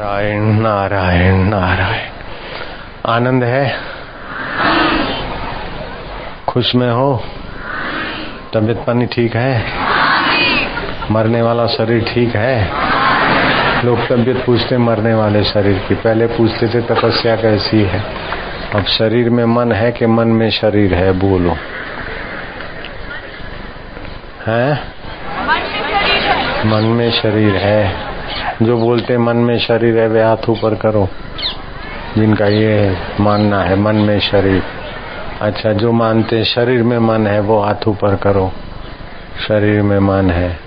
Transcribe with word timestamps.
नारायण 0.00 0.42
नारायण 0.42 1.34
नारायण। 1.34 2.10
आनंद 3.06 3.44
है? 3.44 3.76
खुश 6.48 6.74
में 6.74 6.90
हो? 6.90 7.24
तबीयत 8.54 8.76
पानी 8.86 9.06
ठीक 9.06 9.36
है? 9.36 9.64
मरने 11.10 11.42
वाला 11.42 11.66
शरीर 11.66 12.04
ठीक 12.14 12.36
है? 12.36 12.70
लोग 13.84 13.98
तबीयत 14.08 14.44
पूछते 14.46 14.78
मरने 14.78 15.14
वाले 15.14 15.44
शरीर 15.44 15.78
की। 15.88 15.94
पहले 15.94 16.26
पूछते 16.26 16.68
थे 16.68 16.80
तपस्या 16.80 17.36
कैसी 17.36 17.82
है? 17.82 18.04
अब 18.74 18.84
शरीर 18.84 19.30
में 19.30 19.44
मन 19.44 19.72
है 19.72 19.92
कि 19.92 20.06
मन 20.06 20.28
में 20.28 20.50
शरीर 20.50 20.94
है? 20.94 21.12
बोलो। 21.12 21.56
है। 24.46 24.80
मन 26.66 26.82
में 26.84 27.10
शरीर 27.10 27.56
है। 27.56 28.07
जो 28.62 28.76
बोलते 28.76 29.18
मन 29.18 29.36
में 29.36 29.58
शरीर 29.58 29.98
है, 29.98 30.08
वे 30.08 30.22
हाथ 30.22 30.48
ऊपर 30.48 30.74
करो। 30.74 31.08
जिनका 32.18 32.46
ये 32.46 32.96
मानना 33.20 33.62
है, 33.62 33.76
मन 33.76 33.96
में 33.96 34.20
शरीर। 34.20 34.62
अच्छा 35.40 35.72
जो 35.72 35.92
मानते 35.92 36.44
शरीर 36.44 36.82
में 36.82 36.98
मन 36.98 37.26
है, 37.26 37.40
वो 37.40 37.60
हाथ 37.60 37.88
ऊपर 37.88 38.16
करो। 38.16 38.52
शरीर 39.48 39.82
में 39.82 39.98
मन 39.98 40.30
है। 40.30 40.58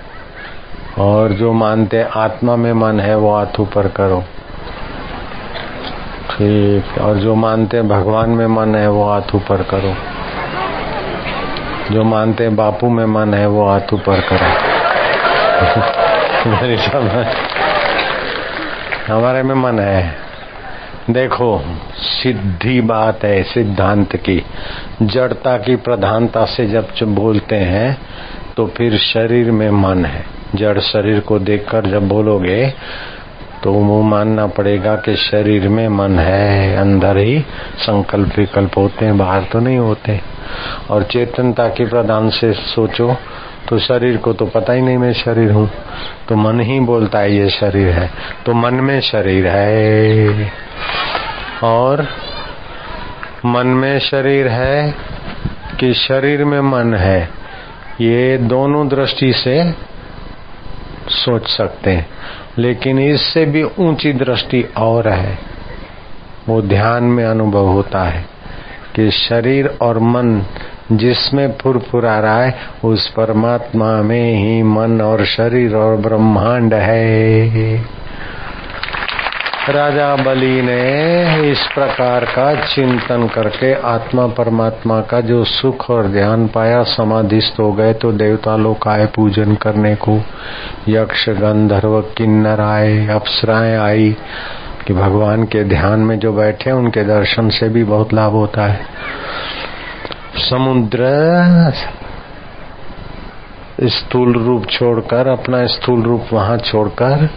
और 0.98 1.32
जो 1.32 1.52
मानते 1.52 2.02
आत्मा 2.02 2.56
में 2.56 2.72
मन 2.72 3.00
है, 3.00 3.16
वो 3.16 3.36
हाथ 3.36 3.60
ऊपर 3.60 3.88
करो। 3.88 4.20
ठीक। 6.30 7.00
और 7.00 7.16
जो 7.16 7.34
मानते 7.34 7.82
भगवान 7.82 8.30
में 8.30 8.46
मन 8.46 8.74
है, 8.74 8.90
वो 8.90 9.10
हाथ 9.10 9.34
ऊपर 9.34 9.62
करो। 9.62 9.94
जो 11.94 12.04
मानते 12.04 12.48
बापू 12.48 12.88
में 12.90 13.06
मन 13.06 13.34
है, 13.34 13.46
वो 13.46 13.68
हाथ 13.68 13.92
ऊपर 13.92 14.20
करो। 14.20 14.72
हमारे 19.06 19.42
में 19.42 19.54
मन 19.54 19.78
है। 19.78 20.14
देखो 21.10 21.48
सीधी 21.96 22.80
बात 22.80 23.24
है 23.24 23.42
सिद्धांत 23.42 24.16
की। 24.16 24.42
जड़ता 25.02 25.56
की 25.58 25.76
प्रधानता 25.76 26.44
से 26.44 26.66
जब 26.66 26.88
बोलते 27.04 27.56
हैं 27.56 27.96
तो 28.56 28.66
फिर 28.66 28.96
शरीर 28.98 29.50
में 29.50 29.70
मन 29.70 30.04
है। 30.04 30.24
जड़ 30.54 30.78
शरीर 30.80 31.20
को 31.20 31.38
देखकर 31.38 31.86
जब 31.86 32.08
बोलोगे 32.08 32.66
तो 33.62 33.72
वो 33.72 34.00
मानना 34.02 34.46
पड़ेगा 34.46 34.94
कि 34.96 35.14
शरीर 35.16 35.68
में 35.68 35.88
मन 35.88 36.18
है, 36.18 36.76
अंदर 36.76 37.16
ही 37.16 37.38
संकल्प 37.78 38.38
विकल्प 38.38 38.78
होते 38.78 39.04
हैं, 39.04 39.18
बाहर 39.18 39.42
तो 39.42 39.58
नहीं 39.58 39.78
होते। 39.78 40.20
और 40.90 41.02
चेतनता 41.02 41.68
की 41.68 41.84
प्रधान 41.84 42.30
से 42.30 42.52
सोचो 42.52 43.16
तो 43.68 43.78
शरीर 43.78 44.16
को 44.16 44.32
तो 44.32 44.46
पता 44.46 44.72
ही 44.72 44.82
नहीं 44.82 44.98
मैं 44.98 45.12
शरीर 45.12 45.50
हूँ। 45.50 45.70
तो 46.28 46.36
मन 46.36 46.60
ही 46.60 46.80
बोलता 46.80 47.18
है, 47.18 47.36
ये 47.36 47.50
शरीर 47.50 47.88
है। 47.88 48.10
तो 48.46 48.52
मन 48.52 48.74
में 48.74 49.00
शरीर 49.00 49.46
है। 49.46 50.52
और 51.62 52.06
मन 53.44 53.66
में 53.66 53.98
शरीर 53.98 54.48
है 54.48 54.94
कि 55.80 55.94
शरीर 55.94 56.44
में 56.44 56.60
मन 56.60 56.94
है, 56.94 57.28
ये 58.00 58.38
दोनों 58.38 58.88
दृष्टि 58.88 59.32
से 59.32 59.74
सोच 61.08 61.48
सकते 61.48 61.90
हैं। 61.90 62.06
लेकिन 62.58 62.98
इससे 62.98 63.44
भी 63.44 63.62
ऊँची 63.62 64.12
दृष्टि 64.12 64.68
और 64.76 65.08
है। 65.08 65.38
वो 66.48 66.62
ध्यान 66.62 67.04
में 67.04 67.24
अनुभव 67.24 67.66
होता 67.66 68.04
है 68.04 68.24
कि 68.94 69.10
शरीर 69.10 69.78
और 69.82 69.98
मन 69.98 70.42
जिसमें 70.92 71.52
फुरफुरा 71.62 72.18
रहा 72.18 72.42
है 72.42 72.54
उस 72.84 73.08
परमात्मा 73.08 74.02
में 74.02 74.34
ही 74.34 74.62
मन 74.62 75.00
और 75.00 75.24
शरीर 75.24 75.74
और 75.74 75.96
ब्रह्मांड 75.96 76.74
है। 76.74 78.02
राजा 79.68 80.16
बलि 80.16 80.62
ने 80.62 81.50
इस 81.50 81.66
प्रकार 81.74 82.24
का 82.24 82.54
चिंतन 82.54 83.28
करके 83.34 83.74
आत्मा 83.74 84.26
परमात्मा 84.26 85.00
का 85.00 85.20
जो 85.20 85.44
सुख 85.44 85.90
और 85.90 86.06
ध्यान 86.06 86.48
पाया, 86.48 86.82
समाधिस्थ 86.82 87.60
हो 87.60 87.72
गए 87.72 87.92
तो 87.92 88.12
देवता 88.12 88.56
लोग 88.56 88.88
आए 88.88 89.06
पूजन 89.06 89.54
करने 89.54 89.94
को। 89.94 90.20
यक्ष, 90.88 91.28
गंधर्व, 91.28 92.00
किन्नर 92.00 92.60
आए, 92.60 93.06
अप्सराएँ 93.06 93.76
आई 93.76 94.16
कि 94.86 94.94
भगवान 94.94 95.44
के 95.44 95.64
ध्यान 95.64 96.00
में 96.00 96.18
जो 96.18 96.32
बैठे 96.32 96.70
उनके 96.70 97.04
दर्शन 97.04 97.48
से 97.48 97.68
भी 97.68 97.84
बहुत 97.84 98.14
लाभ 98.14 98.32
होता 98.32 98.62
है। 98.62 98.80
समुद्र 100.36 101.02
स्थूल 103.82 104.32
रूप 104.32 104.66
छोड़कर, 104.66 105.26
अपना 105.28 105.66
स्थूल 105.66 106.02
रूप 106.02 106.24
वहाँ 106.32 106.58
छोड़कर, 106.58 107.28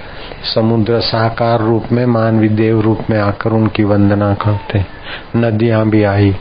समुद्र 0.56 1.00
साकार 1.00 1.60
रूप 1.60 1.84
में, 1.92 2.06
मानवी 2.06 2.50
देव 2.50 2.82
रूप 2.82 3.00
में 3.10 3.20
आकर 3.20 3.50
उनकी 3.50 3.84
वंदना 3.84 4.34
करते। 4.34 4.86
नदियाँ 5.36 5.90
भी 5.90 6.04
आई, 6.04 6.36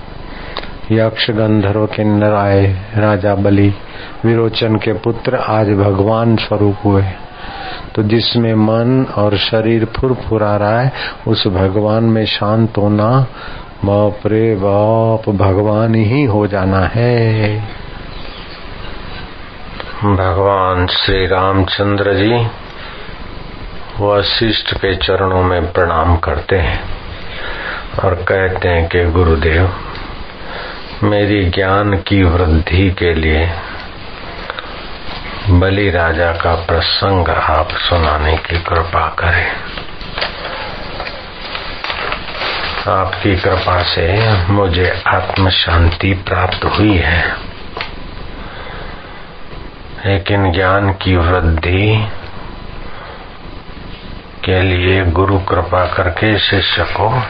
यक्ष 0.92 1.30
गंधर्व 1.30 1.86
किन्नर 1.86 2.34
आए, 2.34 2.66
राजा 2.96 3.34
बलि, 3.34 3.74
विरोचन 4.24 4.76
के 4.76 4.92
पुत्र 4.92 5.36
आज 5.36 5.68
भगवान 5.68 6.36
स्वरूप 6.36 6.76
हुए। 6.84 7.04
तो 7.94 8.02
जिसमें 8.02 8.54
मन 8.54 9.04
और 9.04 9.36
शरीर 9.36 9.84
फुर 9.84 10.14
फुरफुरा 10.14 10.56
रहा 10.56 10.80
है, 10.80 10.92
उस 11.28 11.46
भगवान 11.46 12.04
में 12.04 12.26
शांत 12.26 12.78
होना 12.78 13.26
बाप 13.84 14.26
रे 14.26 14.54
बाप, 14.54 15.28
भगवान 15.28 15.94
ही 15.94 16.24
हो 16.24 16.46
जाना 16.46 16.90
है। 16.94 17.60
भगवान 20.04 20.86
श्री 20.86 21.26
रामचंद्र 21.26 22.14
जी 22.14 22.46
वशिष्ठ 24.00 24.74
के 24.74 24.94
चरणों 24.96 25.42
में 25.42 25.72
प्रणाम 25.72 26.16
करते 26.16 26.56
हैं 26.56 26.80
और 28.04 28.14
कहते 28.14 28.68
हैं 28.68 28.88
कि 28.88 29.04
गुरुदेव, 29.04 29.70
मेरी 31.02 31.44
ज्ञान 31.44 31.96
की 31.96 32.22
वृद्धि 32.24 32.90
के 32.90 33.14
लिए 33.14 33.50
बलि 35.50 35.90
राजा 35.90 36.32
का 36.32 36.54
प्रसंग 36.54 37.28
आप 37.28 37.68
सुनाने 37.70 38.36
की 38.36 38.60
कृपा 38.60 39.06
करें। 39.18 39.46
आपकी 42.88 43.36
कृपा 43.36 43.82
से 43.82 44.36
मुझे 44.52 45.02
आत्म 45.06 45.48
शांति 45.48 46.12
प्राप्त 46.12 46.64
हुई 46.64 46.96
है। 46.96 47.36
लेकिन 50.06 50.52
ज्ञान 50.52 50.92
की 50.92 51.16
वृद्धि 51.16 52.08
के 54.44 54.62
लिए 54.62 55.04
गुरु 55.04 55.38
कृपा 55.38 55.86
करके 55.86 56.38
शिष्य 56.38 56.84
को 56.84 57.22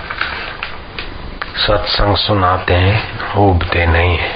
सत्संग 1.57 2.17
सुनाते 2.17 2.75
हैं, 2.75 3.21
उबते 3.35 3.87
नहीं 3.87 4.19
है। 4.19 4.31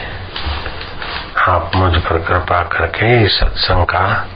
आप 1.48 1.70
मुझ 1.76 1.94
पर 1.94 2.18
कृपा 2.18 2.62
करके 2.62 3.28
सत्संग 3.28 3.84
का, 3.84 4.26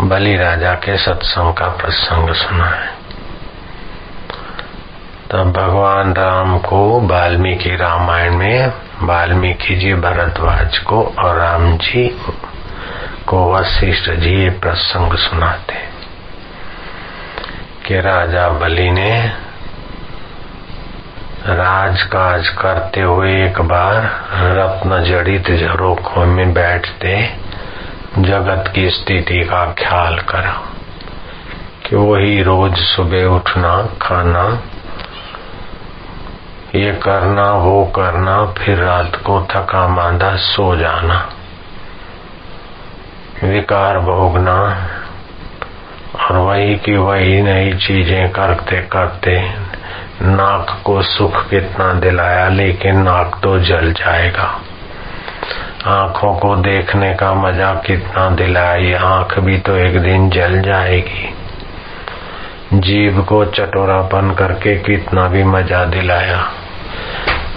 बलि 0.00 0.36
राजा 0.36 0.74
के 0.74 0.98
सत्संग 0.98 1.54
का 1.54 1.68
प्रसंग 1.68 2.34
सुनाए। 2.34 2.91
तब 5.32 5.52
भगवान 5.52 6.12
राम 6.14 6.58
को 6.58 6.78
वाल्मीकि 7.00 7.76
रामायण 7.76 8.34
में 8.36 8.72
वाल्मीकि 9.02 9.74
जी 9.74 9.92
भरद्वाज 9.94 10.78
को 10.78 11.02
और 11.18 11.36
राम 11.38 11.76
जी 11.76 12.06
को 13.28 13.38
वशिष्ठ 13.54 14.10
जी 14.10 14.34
ये 14.42 14.50
प्रसंग 14.50 15.14
सुनाते 15.16 15.74
कि 17.86 18.00
राजा 18.00 18.48
बलि 18.48 18.90
ने 18.90 19.12
राजकाज 21.46 22.48
करते 22.48 23.00
हुए 23.00 23.32
एक 23.46 23.60
बार 23.60 24.04
रत्न 24.58 25.02
जड़ित 25.04 25.50
झरोखों 25.50 26.26
में 26.26 26.52
बैठते 26.52 27.16
जगत 28.18 28.72
की 28.74 28.88
स्थिति 28.90 29.44
का 29.44 29.64
ख्याल 29.78 30.18
करा 30.28 30.54
कि 31.86 31.96
वही 31.96 32.42
रोज 32.42 32.76
सुबह 32.76 33.24
उठना, 33.26 33.76
खाना 34.02 34.46
ये 36.74 36.92
करना, 36.92 37.52
वो 37.52 37.84
करना, 37.84 38.44
फिर 38.44 38.78
रात 38.78 39.16
को 39.16 39.46
थका, 39.50 39.88
मांदा, 39.88 40.36
सो 40.36 40.76
जाना। 40.76 41.28
विकार 43.44 43.98
भोगना, 43.98 44.86
और 46.20 46.36
वही 46.36 46.76
की 46.76 46.96
वही 46.96 47.42
नई 47.42 47.72
चीज़ें 47.72 48.30
करते 48.30 48.76
करते, 48.76 49.50
नाक 50.22 50.82
को 50.84 51.02
सुख 51.02 51.50
कितना 51.50 51.92
दिलाया, 51.92 52.48
लेकिन 52.48 52.96
नाक 52.96 53.40
तो 53.42 53.58
जल 53.58 53.92
जाएगा। 53.92 54.60
आँखों 55.86 56.34
को 56.34 56.56
देखने 56.56 57.14
का 57.14 57.34
मज़ा 57.34 57.74
कितना 57.74 58.30
दिलाया, 58.30 58.74
ये 58.74 58.94
आँख 58.94 59.38
भी 59.38 59.58
तो 59.58 59.76
एक 59.76 60.02
दिन 60.02 60.30
जल 60.30 60.60
जाएगी। 60.62 61.34
जीव 62.74 63.22
को 63.22 63.44
चटोरापन 63.44 64.34
करके 64.38 64.78
कितना 64.78 65.28
भी 65.28 65.44
मज़ा 65.44 65.84
दिलाया। 65.84 66.50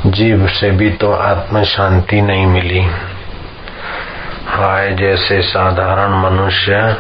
जीव 0.06 0.48
से 0.48 0.72
भी 0.72 0.90
तो 0.90 1.12
आत्म 1.12 1.64
शांति 1.64 2.22
नहीं 2.22 2.46
मिली। 2.46 2.88
हाय, 4.48 4.92
जैसे 4.92 5.42
साधारण 5.42 6.12
मनुष्य 6.12 6.98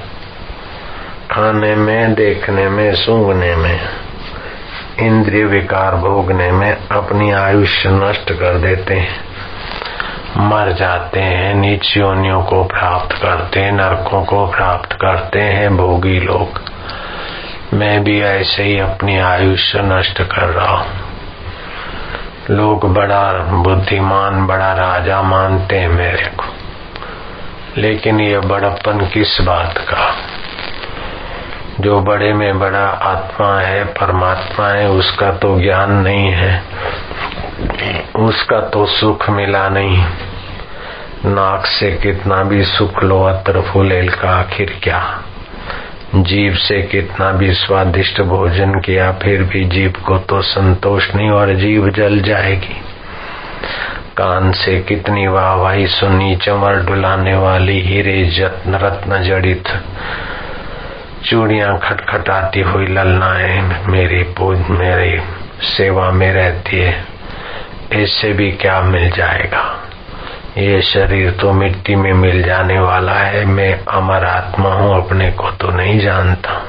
खाने 1.31 1.75
में, 1.75 2.13
देखने 2.13 2.69
में, 2.69 2.95
सूंघने 2.95 3.55
में, 3.55 3.79
इंद्रिय 4.99 5.45
विकार 5.45 5.95
भोगने 5.95 6.51
में 6.51 6.77
अपनी 6.91 7.31
आयुष्य 7.31 7.89
नष्ट 7.89 8.31
कर 8.31 8.57
देते 8.57 8.93
हैं। 8.93 9.25
मर 10.37 10.71
जाते 10.71 11.19
हैं, 11.19 11.53
नीच 11.53 11.97
योनियों 11.97 12.43
को 12.43 12.63
प्राप्त 12.63 13.15
करते 13.15 13.59
हैं, 13.59 13.71
नरकों 13.71 14.23
को 14.25 14.47
प्राप्त 14.47 14.93
करते 14.93 15.41
हैं, 15.41 15.77
भोगी 15.77 16.19
लोग। 16.19 16.61
मैं 17.73 18.03
भी 18.03 18.21
ऐसे 18.21 18.63
ही 18.63 18.79
अपनी 18.79 19.17
आयुष्य 19.19 19.79
नष्ट 19.81 20.21
कर 20.21 20.47
रहा 20.49 20.75
हूँ। 20.75 21.04
लोग 22.49 22.93
बड़ा 22.93 23.33
बुद्धिमान, 23.33 24.47
बड़ा 24.47 24.73
राजा 24.73 25.21
मानते 25.21 25.79
हैं 25.79 25.87
मेरे 25.87 26.25
को। 26.25 26.45
लेकिन 27.77 28.19
ये 28.19 28.39
बड़प्पन 28.39 28.99
किस 28.99 29.41
बात 29.41 29.77
का? 29.77 30.15
जो 31.79 31.99
बड़े 31.99 32.33
में 32.33 32.59
बड़ा 32.59 32.87
आत्मा 32.87 33.59
है, 33.59 33.85
परमात्मा 33.85 34.67
है, 34.67 34.89
उसका 34.89 35.31
तो 35.31 35.59
ज्ञान 35.59 35.91
नहीं 35.91 36.31
है। 36.31 36.63
उसका 38.15 38.59
तो 38.61 38.85
सुख 38.85 39.29
मिला 39.29 39.69
नहीं। 39.69 40.05
नाक 41.25 41.65
से 41.65 41.91
कितना 41.91 42.43
भी 42.43 42.63
सुख 42.63 43.03
लो, 43.03 43.23
अत्र 43.23 43.61
फूलेल 43.61 44.09
का 44.09 44.29
आखिर 44.29 44.79
क्या? 44.83 45.21
जीव 46.13 46.55
से 46.55 46.81
कितना 46.81 47.31
भी 47.31 47.53
स्वादिष्ट 47.53 48.21
भोजन 48.21 48.79
किया, 48.79 49.11
फिर 49.11 49.43
भी 49.43 49.65
जीव 49.65 49.93
को 50.05 50.17
तो 50.17 50.41
संतोष 50.41 51.15
नहीं 51.15 51.29
और 51.29 51.53
जीव 51.53 51.89
जल 51.89 52.21
जाएगी। 52.21 52.81
कान 54.17 54.51
से 54.51 54.79
कितनी 54.79 55.27
वाहवाही 55.27 55.87
सुनी, 55.87 56.35
चमर 56.35 56.75
डुलाने 56.75 57.35
वाली 57.35 57.81
हीरे 57.81 58.29
रत्न 58.67 59.23
जड़ित। 59.23 59.63
चूड़ियाँ 61.25 61.79
खटखटाती 61.79 62.61
हुई 62.61 62.85
ललनाएँ, 62.85 63.85
मेरी 63.87 64.23
पूज, 64.23 64.59
मेरी 64.69 65.19
सेवा 65.61 66.11
में 66.11 66.33
रहती 66.33 66.77
है, 66.77 67.05
इससे 67.93 68.33
भी 68.33 68.51
क्या 68.51 68.81
मिल 68.81 69.09
जाएगा? 69.09 69.84
ये 70.57 70.81
शरीर 70.81 71.31
तो 71.31 71.53
मिट्टी 71.53 71.95
में 71.95 72.13
मिल 72.13 72.43
जाने 72.43 72.79
वाला 72.79 73.13
है। 73.13 73.45
मैं 73.45 73.85
अमर 73.85 74.25
आत्मा 74.25 74.69
हूँ, 74.69 75.05
अपने 75.05 75.31
को 75.31 75.51
तो 75.51 75.71
नहीं 75.71 75.99
जानता। 75.99 76.65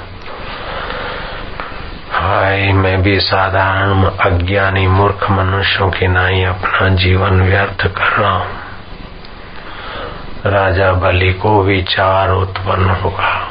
हाय, 2.11 2.73
मैं 2.73 3.03
भी 3.03 3.21
साधारण, 3.21 4.05
अज्ञानी, 4.05 4.87
मूर्ख 4.87 5.31
मनुष्यों 5.31 5.91
की 5.91 6.07
नाई 6.07 6.43
अपना 6.43 6.89
जीवन 6.89 7.43
व्यर्थ 7.43 7.87
कर 7.87 8.07
रहा 8.07 8.33
हूँ। 8.33 8.57
राजा 10.47 10.93
बलि 10.93 11.33
को 11.33 11.63
विचार 11.63 12.31
उत्पन्न 12.31 12.91
होगा। 12.91 13.49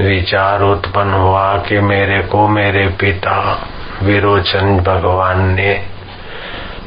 विचार 0.00 0.62
उत्पन्न 0.62 1.12
हुआ 1.12 1.58
कि 1.58 1.80
मेरे 1.80 2.22
को 2.22 2.48
मेरे 2.48 2.88
पिता 2.88 3.66
विरोचन 4.02 4.80
भगवान 4.80 5.54
ने 5.54 5.95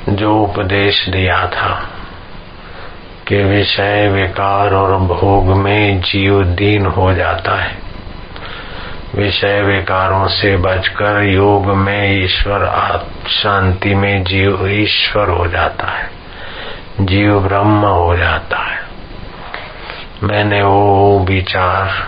जो 0.09 0.37
उपदेश 0.37 1.09
दिया 1.09 1.47
था 1.47 1.89
कि 3.27 3.43
विषय 3.43 4.07
विकार 4.07 4.73
और 4.73 4.97
भोग 4.97 5.45
में 5.45 6.01
जीव 6.01 6.43
दीन 6.43 6.85
हो 6.85 7.13
जाता 7.13 7.63
है। 7.63 7.77
विषय 9.15 9.61
विकारों 9.61 10.27
से 10.27 10.57
बचकर 10.57 11.23
योग 11.23 11.65
में 11.65 12.23
ईश्वर 12.23 12.65
शांति 13.27 13.95
में 13.95 14.23
जीव 14.23 14.67
ईश्वर 14.67 15.29
हो 15.29 15.47
जाता 15.47 15.87
है। 15.87 16.09
जीव 16.99 17.39
ब्रह्म 17.39 17.85
हो 17.85 18.17
जाता 18.17 18.57
है। 18.57 18.79
मैंने 20.23 20.63
वो 20.63 21.19
विचार 21.19 22.07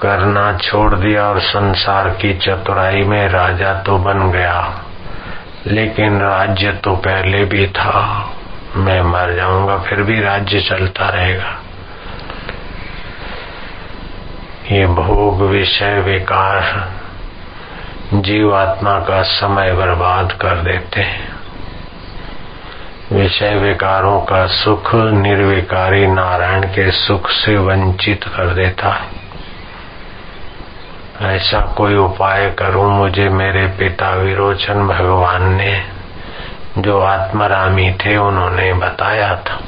करना 0.00 0.58
छोड़ 0.58 0.94
दिया 0.94 1.24
और 1.24 1.40
संसार 1.40 2.10
की 2.10 2.34
चतुराई 2.34 3.02
में 3.02 3.28
राजा 3.28 3.74
तो 3.74 3.98
बन 3.98 4.30
गया। 4.30 4.85
लेकिन 5.66 6.20
राज्य 6.20 6.72
तो 6.72 6.96
पहले 6.96 7.44
भी 7.44 7.66
था। 7.66 8.32
मैं 8.76 9.02
मर 9.02 9.34
जाऊँगा, 9.34 9.78
फिर 9.78 10.02
भी 10.02 10.20
राज्य 10.20 10.60
चलता 10.60 11.08
रहेगा। 11.08 11.60
ये 14.72 14.86
भोग 14.86 15.42
विषय 15.42 16.00
विकार 16.00 16.92
जीवात्मा 18.14 18.98
का 18.98 19.22
समय 19.22 19.72
बर्बाद 19.72 20.32
कर 20.32 20.56
देते 20.56 21.00
हैं। 21.00 21.36
विषय 23.12 23.54
विकारों 23.54 24.20
का 24.20 24.46
सुख 24.46 24.94
निर्विकारी 24.94 26.06
नारायण 26.06 26.64
के 26.64 26.90
सुख 26.90 27.30
से 27.30 27.56
वंचित 27.56 28.24
कर 28.24 28.54
देता 28.54 28.88
है। 28.88 29.25
ऐसा 31.22 31.60
कोई 31.60 31.96
उपाय 31.96 32.50
करूँ, 32.50 32.92
मुझे 32.92 33.28
मेरे 33.28 33.66
पिता 33.66 34.10
विरोचन 34.14 34.88
भगवान 34.88 35.42
ने, 35.42 35.84
जो 36.78 37.00
आत्मरामी 37.00 37.92
थे, 37.92 38.16
उन्होंने 38.16 38.72
बताया 38.72 39.36
था 39.36 39.60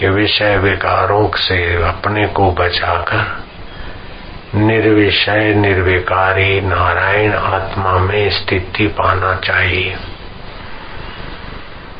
कि 0.00 0.08
विषय 0.08 0.56
विकारों 0.56 1.30
से 1.36 1.82
अपने 1.82 2.26
को 2.26 2.52
बचाकर 2.52 3.44
निर्विषय, 4.54 5.54
निर्विकारी 5.54 6.60
नारायण 6.60 7.32
आत्मा 7.32 7.92
में 7.92 8.30
स्थिति 8.30 8.86
पाना 8.86 9.34
चाहिए। 9.34 9.96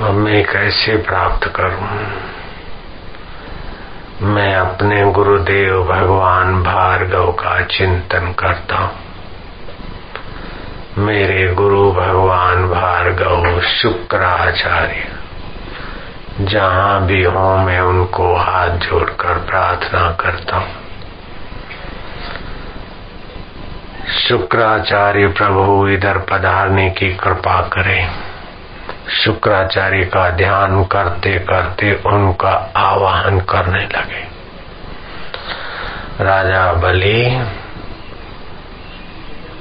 अब 0.00 0.11
मैं 0.11 0.44
कैसे 0.44 0.96
प्राप्त 0.96 1.53
करूँ? 1.56 2.11
मैं 4.22 4.55
अपने 4.55 5.11
गुरुदेव 5.12 5.82
भगवान 5.84 6.62
भार्गव 6.62 7.32
का 7.32 7.61
चिंतन 7.67 8.34
करता 8.38 8.76
हूँ। 8.76 8.90
मेरे 10.99 11.55
गुरु 11.55 11.93
भगवान 11.93 12.67
भार्गव 12.69 13.61
शुक्राचार्य, 13.61 15.05
जहाँ 16.40 17.06
भी 17.06 17.22
हो 17.25 17.56
मैं 17.56 17.81
उनको 17.81 18.37
हाथ 18.37 18.76
जोड़कर 18.78 19.38
प्रार्थना 19.38 20.11
करता 20.12 20.56
हूँ। 20.56 20.75
शुक्राचार्य 24.19 25.26
प्रभु 25.26 25.88
इधर 25.88 26.19
पधारने 26.31 26.90
की 26.90 27.08
कृपा 27.14 27.61
करें। 27.69 28.30
शुक्राचार्य 29.08 30.05
का 30.05 30.31
ध्यान 30.31 30.85
करते 30.85 31.38
करते 31.38 31.94
उनका 32.06 32.73
आवाहन 32.76 33.41
करने 33.41 33.85
लगे। 33.85 34.31
राजा 36.25 36.73
बलि, 36.73 37.44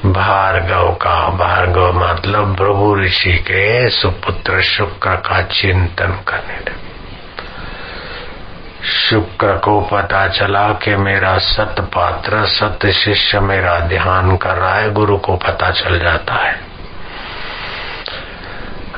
भार्गव 0.06 0.92
का, 0.92 1.30
भार्गव 1.30 1.94
मतलब 1.94 2.58
प्रभु 2.58 2.96
ऋषि 2.96 3.34
के 3.34 3.90
सुपुत्र 3.90 4.62
शुक्र 4.62 5.16
का 5.16 5.42
चिंतन 5.42 6.20
करने 6.28 6.58
लगे। 6.58 6.90
शुक्र 8.84 9.58
को 9.58 9.82
पता 9.82 10.28
चला 10.28 10.74
कि 10.74 10.96
मेरा 10.96 11.38
सत 11.38 11.76
पात्र 11.80 12.46
सत 12.46 12.86
शिष्य 12.86 13.40
मेरा 13.40 13.80
ध्यान 13.80 14.38
कर 14.38 14.56
रहा 14.56 14.76
है, 14.76 14.92
गुरु 14.92 15.18
को 15.18 15.36
पता 15.36 15.72
चल 15.72 16.00
जाता 16.00 16.34
है। 16.34 16.69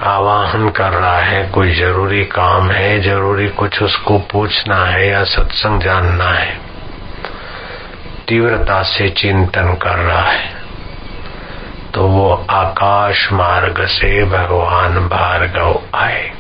आवाहन 0.04 0.70
कर 0.70 0.90
रहा 0.90 1.18
है, 1.18 1.50
कोई 1.50 1.76
ज़रूरी 1.76 2.26
काम 2.26 2.72
है, 2.72 3.02
ज़रूरी 3.02 3.48
कुछ 3.48 3.84
उसको 3.84 4.20
पूछना 4.20 4.86
है 4.86 5.08
या 5.08 5.24
सत्संग 5.24 5.82
जानना 5.82 6.24
है। 6.24 6.60
तीव्रता 8.28 8.84
से 8.84 9.10
चिंतन 9.10 9.74
कर 9.74 9.96
रहा 9.96 10.32
है। 10.32 10.54
तो 11.94 12.08
वो 12.08 12.46
आकाश 12.50 13.32
मार्ग 13.32 13.86
से 13.86 14.26
भगवान 14.26 15.00
भार्गव 15.00 15.82
आए। 15.96 16.32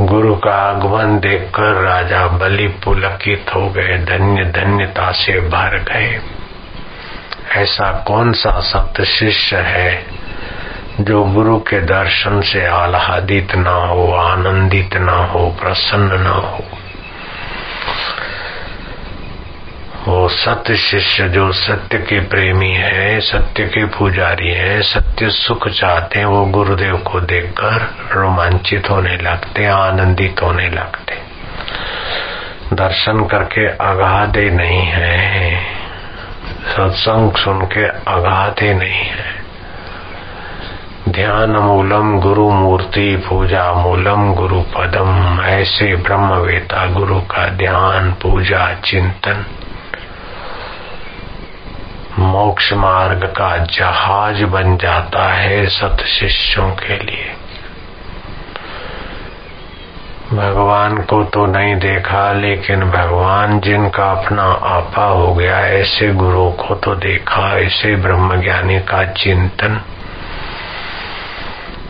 गुरु 0.00 0.34
का 0.36 0.54
आगमन 0.54 1.18
देखकर 1.18 1.82
राजा 1.82 2.26
बलि 2.26 2.68
पुलकित 2.68 3.46
हो 3.54 3.68
गए, 3.68 3.98
धन्य 3.98 4.44
धन्यता 4.44 5.12
से 5.12 5.40
भर 5.40 5.78
गए। 5.78 6.20
ऐसा 7.52 8.04
कौन 8.06 8.32
सा 8.32 8.60
सप्त 8.60 9.02
शिष्य 9.02 9.56
है 9.56 10.17
जो 11.00 11.24
गुरु 11.24 11.58
के 11.58 11.80
दर्शन 11.80 12.40
से 12.40 12.66
आह्लादित 12.66 13.54
ना 13.54 13.70
हो, 13.70 14.12
आनंदित 14.12 14.94
ना 14.94 15.12
हो, 15.12 15.56
प्रसन्न 15.62 16.20
न 16.20 16.26
हो। 16.26 16.64
वो 20.08 20.28
सत्य 20.28 20.76
शिष्य 20.76 21.28
जो 21.28 21.52
सत्य 21.52 21.98
के 21.98 22.20
प्रेमी 22.20 22.70
है, 22.70 23.20
सत्य 23.20 23.64
के 23.64 23.84
पुजारी 23.84 24.50
है, 24.50 24.82
सत्य 24.82 25.30
सुख 25.30 25.68
चाहते 25.68 26.18
हैं, 26.18 26.26
वो 26.26 26.44
गुरुदेव 26.44 26.96
को 26.96 27.20
देखकर 27.20 27.96
रोमांचित 28.12 28.90
होने 28.90 29.16
लगते, 29.16 29.66
आनंदित 29.66 30.42
होने 30.42 30.68
लगते। 30.68 31.18
दर्शन 32.72 33.24
करके 33.24 33.66
अगाधे 33.66 34.50
नहीं 34.50 34.82
है। 34.82 35.64
सत्संग 36.68 37.32
सुन 37.32 37.60
के 37.60 37.88
अगाधे 37.88 38.74
नहीं 38.74 39.04
है। 39.04 39.37
ध्यान 41.18 41.50
मूलम 41.50 42.20
गुरु 42.20 42.50
मूर्ति 42.50 43.16
पूजा 43.16 43.72
मूलम 43.72 44.34
गुरु 44.34 44.62
पदम 44.62 45.40
ऐसे 45.44 45.96
ब्रह्मवेता 45.96 46.86
गुरु 46.86 47.20
का 47.20 47.48
ध्यान, 47.48 48.12
पूजा, 48.12 48.74
चिंतन। 48.84 49.46
मोक्ष 52.18 52.72
मार्ग 52.72 53.24
का 53.24 53.56
जहाज़ 53.56 54.44
बन 54.44 54.76
जाता 54.76 55.32
है 55.32 55.66
सत 55.66 55.96
शिष्यों 56.06 56.70
के 56.70 56.98
लिए। 56.98 57.34
भगवान 60.32 60.96
को 60.96 61.24
तो 61.24 61.46
नहीं 61.46 61.76
देखा, 61.76 62.32
लेकिन 62.32 62.80
भगवान 62.80 63.60
जिनका 63.60 64.10
अपना 64.10 64.44
आपा 64.76 65.04
हो 65.04 65.34
गया, 65.34 65.58
ऐसे 65.58 66.12
गुरु 66.12 66.50
को 66.50 66.74
तो 66.74 66.94
देखा, 66.94 67.58
ऐसे 67.58 67.96
ब्रह्मज्ञानी 67.96 68.78
का 68.78 69.04
चिंतन। 69.04 69.82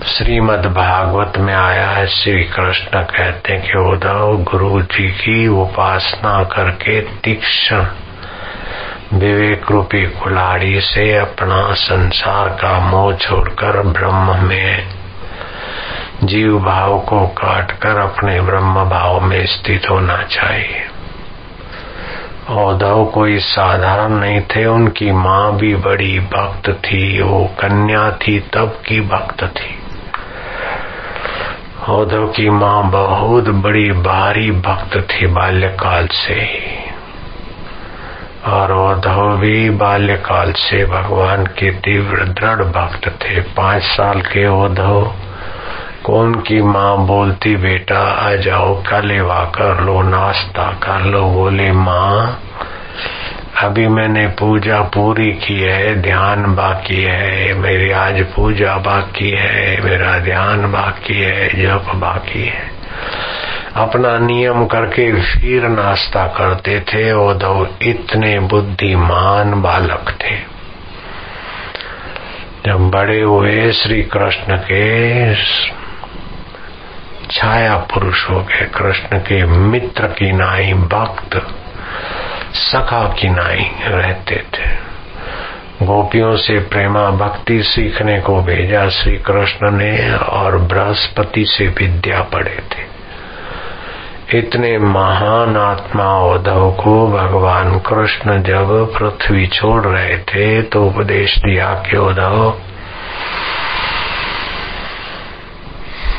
श्रीमद् 0.06 0.66
भागवत 0.66 1.32
में 1.38 1.54
आया 1.54 1.90
है 1.90 2.06
श्री 2.06 2.44
कृष्ण 2.44 3.02
कहते 3.02 3.52
हैं 3.52 3.62
कि 3.62 3.78
उद्धव 3.78 4.36
गुरु 4.36 4.82
जी 4.82 5.08
की 5.08 5.48
उपासना 5.48 6.44
करके 6.44 7.00
तीक्ष्ण 7.00 7.86
विवेक 9.12 9.70
रूपी 9.70 10.06
कुलाड़ी 10.06 10.80
से 10.80 11.16
अपना 11.16 11.74
संसार 11.74 12.48
का 12.48 12.80
मोह 12.80 13.14
छोड़कर 13.14 13.82
ब्रह्म 13.82 14.44
में 14.44 14.88
जीव 16.24 16.58
भाव 16.58 17.00
को 17.00 17.26
काटकर 17.26 17.96
अपने 17.96 18.40
ब्रह्म 18.40 18.84
भाव 18.84 19.20
में 19.20 19.46
स्थित 19.46 19.90
होना 19.90 20.22
चाहिए। 20.22 20.86
औधव 22.50 23.04
कोई 23.04 23.38
साधारण 23.38 24.12
नहीं 24.12 24.40
थे, 24.40 24.66
उनकी 24.66 25.12
माँ 25.12 25.56
भी 25.56 25.74
बड़ी 25.74 26.20
भक्त 26.20 26.70
थी, 26.70 27.22
वो 27.22 27.50
कन्या 27.60 28.10
थी, 28.10 28.40
तब 28.40 28.80
की 28.86 29.00
भक्त 29.00 29.44
थी। 29.44 29.78
औधव 31.88 32.26
की 32.26 32.50
माँ 32.50 32.90
बहुत 32.90 33.49
बड़ी 33.49 33.90
भारी 33.90 34.50
भक्त 34.50 35.09
थी 35.11 35.26
बाल्यकाल 35.26 36.07
से। 36.07 36.49
और 38.47 38.73
उद्धव 38.73 39.37
भी 39.37 39.71
बाल्यकाल 39.71 40.52
से 40.52 40.85
भगवान 40.85 41.47
के 41.47 41.71
तीव्र 41.71 42.25
दृढ़ 42.25 42.64
भक्त 42.64 43.09
थे। 43.09 43.40
पाँच 43.40 43.83
साल 43.83 44.21
के 44.21 44.47
उद्धव 44.47 45.12
की 46.37 46.62
माँ 46.62 47.07
बोलती, 47.07 47.57
बेटा, 47.57 47.99
आ 47.99 48.35
जाओ, 48.35 48.83
कलेवा 48.83 49.45
कर 49.45 49.80
लो, 49.80 50.02
नाश्ता 50.02 50.71
कर 50.71 51.00
लो, 51.00 51.23
बोले, 51.23 51.73
माँ 51.73 52.40
अभी 53.62 53.88
मैंने 53.88 54.26
पूजा 54.26 54.80
पूरी 54.80 55.32
की 55.32 55.60
है, 55.60 56.02
ध्यान 56.02 56.54
बाकी 56.54 57.02
है, 57.02 57.54
मेरी 57.54 57.90
आज 57.90 58.22
पूजा 58.22 58.76
बाकी 58.76 59.30
है, 59.30 59.82
मेरा 59.82 60.18
ध्यान 60.18 60.72
बाकी 60.72 61.14
है, 61.14 61.48
जप 61.62 61.92
बाकी 61.94 62.44
है। 62.44 62.70
अपना 63.76 64.18
नियम 64.18 64.66
करके 64.66 65.12
फिर 65.12 65.68
नाश्ता 65.68 66.26
करते 66.26 66.80
थे 66.80 67.12
उद्धव 67.12 67.68
इतने 67.82 68.40
बुद्धिमान 68.40 69.62
बालक 69.62 70.16
थे। 70.24 70.36
जब 72.66 72.90
बड़े 72.90 73.20
हुए 73.20 73.72
श्री 73.72 74.02
कृष्ण 74.02 74.56
के 74.56 75.34
छाया 77.30 77.76
पुरुष 77.76 78.30
हो 78.30 78.40
गए, 78.40 78.70
कृष्ण 78.74 79.18
के 79.18 79.44
मित्र 79.46 80.06
की 80.06 80.32
नाई 80.32 80.72
भक्त 80.72 81.54
सखा 82.52 83.14
की 83.20 83.28
नाई 83.28 83.70
रहते 83.84 84.36
थे। 84.36 84.88
गोपियों 85.82 86.36
से 86.36 86.58
प्रेमा 86.58 87.10
भक्ति 87.10 87.62
सीखने 87.62 88.20
को 88.20 88.42
भेजा 88.42 88.88
श्री 88.88 89.18
कृष्ण 89.18 89.70
ने 89.70 90.14
और 90.14 90.58
बृहस्पति 90.58 91.44
से 91.44 91.66
विद्या 91.66 92.22
पढ़े 92.22 92.62
थे। 92.72 92.88
इतने 94.38 94.78
महान 94.78 95.56
आत्मा 95.56 96.18
उद्धव 96.18 96.72
को 96.72 97.08
भगवान 97.08 97.78
कृष्ण 97.78 98.42
जब 98.42 98.94
पृथ्वी 98.98 99.46
छोड़ 99.46 99.84
रहे 99.84 100.18
थे 100.18 100.62
तो 100.62 100.84
उपदेश 100.86 101.38
दिया 101.38 101.74
कि 101.74 101.96
उद्धव 101.96 102.60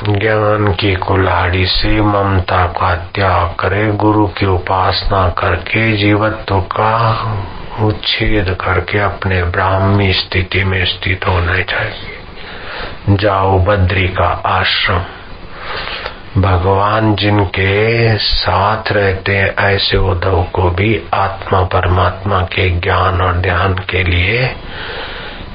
ज्ञान 0.03 0.73
की 0.73 0.95
कुल्हाड़ी 0.95 1.65
से 1.65 2.01
ममता 2.01 2.65
का 2.65 2.95
त्याग 2.95 3.55
करे, 3.59 3.87
गुरु 3.87 4.27
की 4.27 4.45
उपासना 4.45 5.29
करके, 5.29 5.97
जीवत्व 5.97 6.61
का 6.61 7.21
उच्छेद 7.81 8.57
करके 8.61 8.99
अपने 8.99 9.43
ब्राह्मी 9.43 10.13
स्थिति 10.13 10.63
में 10.63 10.85
स्थित 10.85 11.27
होना 11.27 11.61
चाहिए। 11.61 12.19
जाओ 13.09 13.59
बद्री 13.59 14.07
का 14.07 14.41
आश्रम। 14.45 15.01
भगवान 16.41 17.15
जिनके 17.15 18.17
साथ 18.17 18.91
रहते 18.91 19.37
हैं, 19.37 19.55
ऐसे 19.55 19.97
उद्धव 19.97 20.43
को 20.43 20.69
भी 20.69 21.01
आत्मा 21.13 21.61
परमात्मा 21.61 22.41
के 22.41 22.69
ज्ञान 22.69 23.21
और 23.21 23.33
ध्यान 23.33 23.73
के 23.73 24.03
लिए 24.03 24.55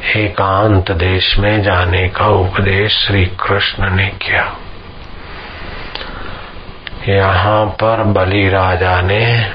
एकांत 0.05 0.91
देश 0.91 1.39
में 1.39 1.63
जाने 1.63 2.09
का 2.09 2.27
उपदेश 2.27 2.93
श्री 2.93 3.27
कृष्ण 3.27 3.91
ने 3.91 4.09
किया। 4.09 4.57
यहाँ 7.09 7.67
पर 7.67 8.03
बलि 8.03 8.49
राजा 8.49 9.01
ने 9.01 9.53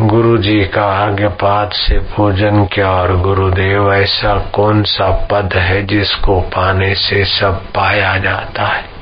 गुरु 0.00 0.38
जी 0.38 0.64
का 0.64 0.84
आज्ञापात 0.84 1.72
से 1.72 1.98
पूजन 1.98 2.64
किया 2.64 2.90
और 2.90 3.16
गुरुदेव, 3.16 3.92
ऐसा 3.92 4.38
कौन 4.38 4.82
सा 4.82 5.10
पद 5.30 5.50
है 5.54 5.86
जिसको 5.86 6.40
पाने 6.40 6.94
से 6.94 7.24
सब 7.24 7.64
पाया 7.74 8.18
जाता 8.18 8.62
है? 8.62 8.95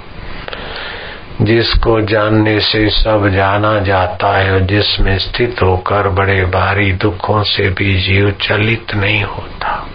जिसको 1.43 2.01
जानने 2.01 2.61
से 2.61 2.91
सब 2.91 3.29
जाना 3.29 3.81
जाता 3.81 4.37
है 4.37 4.53
और 4.53 4.61
जिसमें 4.61 5.19
स्थित 5.19 5.57
होकर 5.63 6.09
बड़े 6.09 6.45
भारी 6.45 6.93
दुखों 6.93 7.43
से 7.43 7.69
भी 7.69 8.01
जीव 8.03 8.31
चलित 8.31 8.95
नहीं 8.95 9.25
होता। 9.25 9.87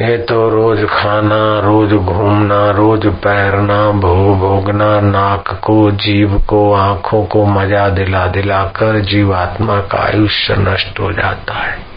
ये 0.00 0.18
तो 0.18 0.48
रोज 0.48 0.86
खाना, 0.88 1.60
रोज 1.60 1.92
घूमना, 1.92 2.70
रोज 2.70 3.06
पैरना, 3.06 3.90
भोग 3.90 4.38
भोगना, 4.38 5.00
नाक 5.00 5.60
को, 5.64 5.90
जीव 5.90 6.42
को, 6.48 6.74
आँखों 6.74 7.24
को 7.24 7.44
मज़ा 7.46 7.88
दिला 7.88 8.26
दिलाकर 8.26 9.00
जीवात्मा 9.00 9.80
का 9.80 9.98
आयुष्य 9.98 10.54
नष्ट 10.58 11.00
हो 11.00 11.12
जाता 11.12 11.54
है। 11.54 11.93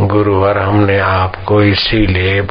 गुरुवर, 0.00 0.58
हमने 0.58 0.98
आपको 0.98 1.62
इसीलिए 1.62 2.46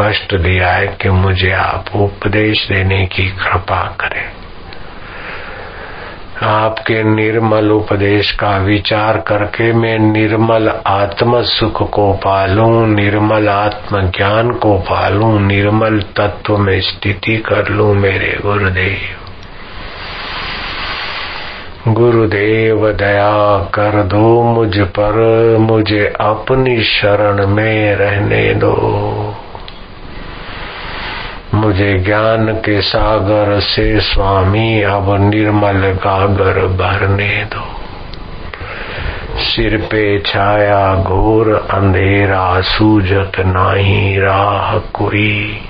कष्ट 0.00 0.34
दिया 0.34 0.72
है 0.72 0.86
कि 0.86 1.10
मुझे 1.10 1.52
आप 1.52 1.84
उपदेश 1.94 2.68
देने 2.68 3.06
की 3.06 3.28
कृपा 3.28 3.96
करें। 4.00 4.32
आपके 6.42 7.02
निर्मल 7.02 7.70
उपदेश 7.70 8.32
का 8.32 8.56
विचार 8.56 9.16
करके 9.16 9.72
मैं 9.72 9.98
निर्मल 9.98 10.68
आत्म 10.86 11.42
सुख 11.42 11.90
को 11.90 12.12
पालूं, 12.12 12.86
निर्मल 12.86 13.48
आत्म 13.48 14.00
ज्ञान 14.02 14.50
को 14.50 14.78
पालूं, 14.78 15.40
निर्मल 15.40 16.00
तत्व 16.00 16.58
में 16.58 16.80
स्थिति 16.80 17.36
कर 17.36 17.68
लूँ 17.68 17.94
मेरे 17.94 18.38
गुरुदेव। 18.42 19.27
गुरुदेव 21.86 22.92
दया 22.92 23.58
कर 23.58 24.02
दो 24.02 24.42
मुझ 24.42 24.78
पर, 24.78 25.12
मुझे 25.60 26.14
अपनी 26.20 26.82
शरण 26.82 27.46
में 27.46 27.96
रहने 27.96 28.54
दो। 28.54 29.34
मुझे 31.54 31.98
ज्ञान 31.98 32.52
के 32.52 32.82
सागर 32.82 33.60
से 33.60 34.00
स्वामी, 34.00 34.82
अब 34.82 35.16
निर्मल 35.20 35.78
गागर 35.78 36.66
भरने 36.66 37.44
दो। 37.44 37.78
सिर 39.36 39.76
पे 39.78 40.18
छाया 40.18 40.94
घोर, 40.94 41.68
अंधेरा 41.70 42.60
सूझत 42.60 43.32
नाही 43.38 44.18
राह 44.20 44.78
कोई। 44.78 45.67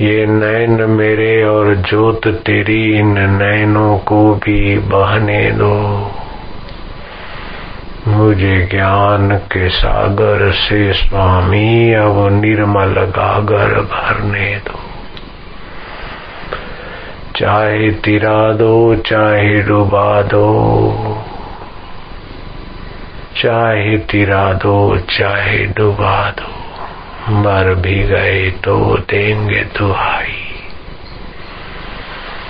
ये 0.00 0.26
नैन 0.26 0.90
मेरे 0.90 1.44
और 1.44 1.74
जोत 1.74 2.28
तेरी 2.28 2.98
इन 2.98 3.18
नैनों 3.18 3.98
को 3.98 4.34
भी 4.34 4.78
बहने 4.78 5.50
दो। 5.50 6.10
मुझे 8.08 8.68
ज्ञान 8.70 9.36
के 9.36 9.68
सागर 9.68 10.50
से 10.50 10.92
स्वामी 10.92 11.92
अब 11.92 12.28
निर्मल 12.32 12.92
गागर 12.92 13.80
भरने 13.80 14.56
दो। 14.56 14.78
चाहे 17.36 17.90
तिरा 17.90 18.52
दो, 18.52 18.94
चाहे 18.94 19.62
डुबा 19.62 20.22
दो, 20.22 21.24
चाहे 23.36 23.98
तिरा 23.98 24.52
दो, 24.52 24.96
चाहे 24.96 25.66
डुबा 25.66 26.30
दो। 26.30 26.61
मर 27.28 27.74
भी 27.74 28.02
गए 28.02 28.50
तो 28.50 28.98
देंगे 29.10 29.64
दुहाई। 29.64 30.48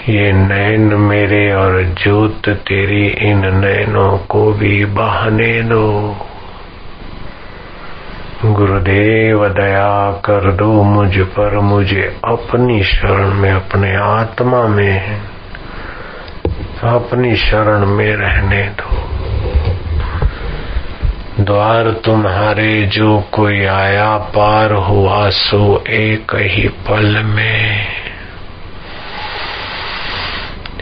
ये 0.08 0.32
नैन 0.32 0.80
मेरे 0.80 1.52
और 1.52 1.82
जोत 1.82 2.48
तेरी 2.48 3.06
इन 3.06 3.38
नैनों 3.38 4.18
को 4.18 4.52
भी 4.52 4.84
बहाने 4.84 5.62
दो। 5.62 6.16
गुरुदेव, 8.44 9.48
दया 9.48 10.10
कर 10.10 10.52
दो 10.52 10.82
मुझ 10.82 11.18
पर, 11.18 11.58
मुझे 11.58 12.20
अपनी 12.24 12.82
शरण 12.82 13.34
में, 13.34 13.52
अपने 13.52 13.96
आत्मा 13.96 14.66
में 14.66 15.22
अपनी 16.82 17.36
शरण 17.36 17.86
में 17.86 18.16
रहने 18.16 18.62
दो। 18.62 19.21
द्वार 21.40 21.90
तुम्हारे 21.90 22.82
जो 22.82 23.24
कोई 23.32 23.64
आया 23.64 24.16
पार 24.16 24.72
हुआ, 24.72 25.30
सो 25.30 25.84
एक 25.88 26.34
ही 26.34 26.68
पल 26.68 27.22
में। 27.22 27.86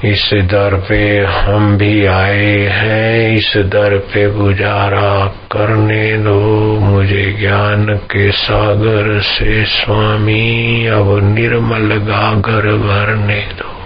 इस 0.04 0.30
दर 0.34 0.86
पे 0.88 1.18
हम 1.18 1.78
भी 1.78 2.06
आए 2.06 2.68
हैं, 2.70 3.36
इस 3.36 3.54
दर 3.56 3.98
पे 3.98 4.30
गुजारा 4.30 5.26
करने 5.26 6.16
दो। 6.16 6.40
मुझे 6.80 7.36
ज्ञान 7.40 7.84
के 7.84 8.30
सागर 8.32 9.20
से 9.20 9.64
स्वामी, 9.64 10.86
अब 10.86 11.34
निर्मल 11.34 11.96
गागर 11.96 12.62
भरने 12.62 13.40
दो। 13.40 13.79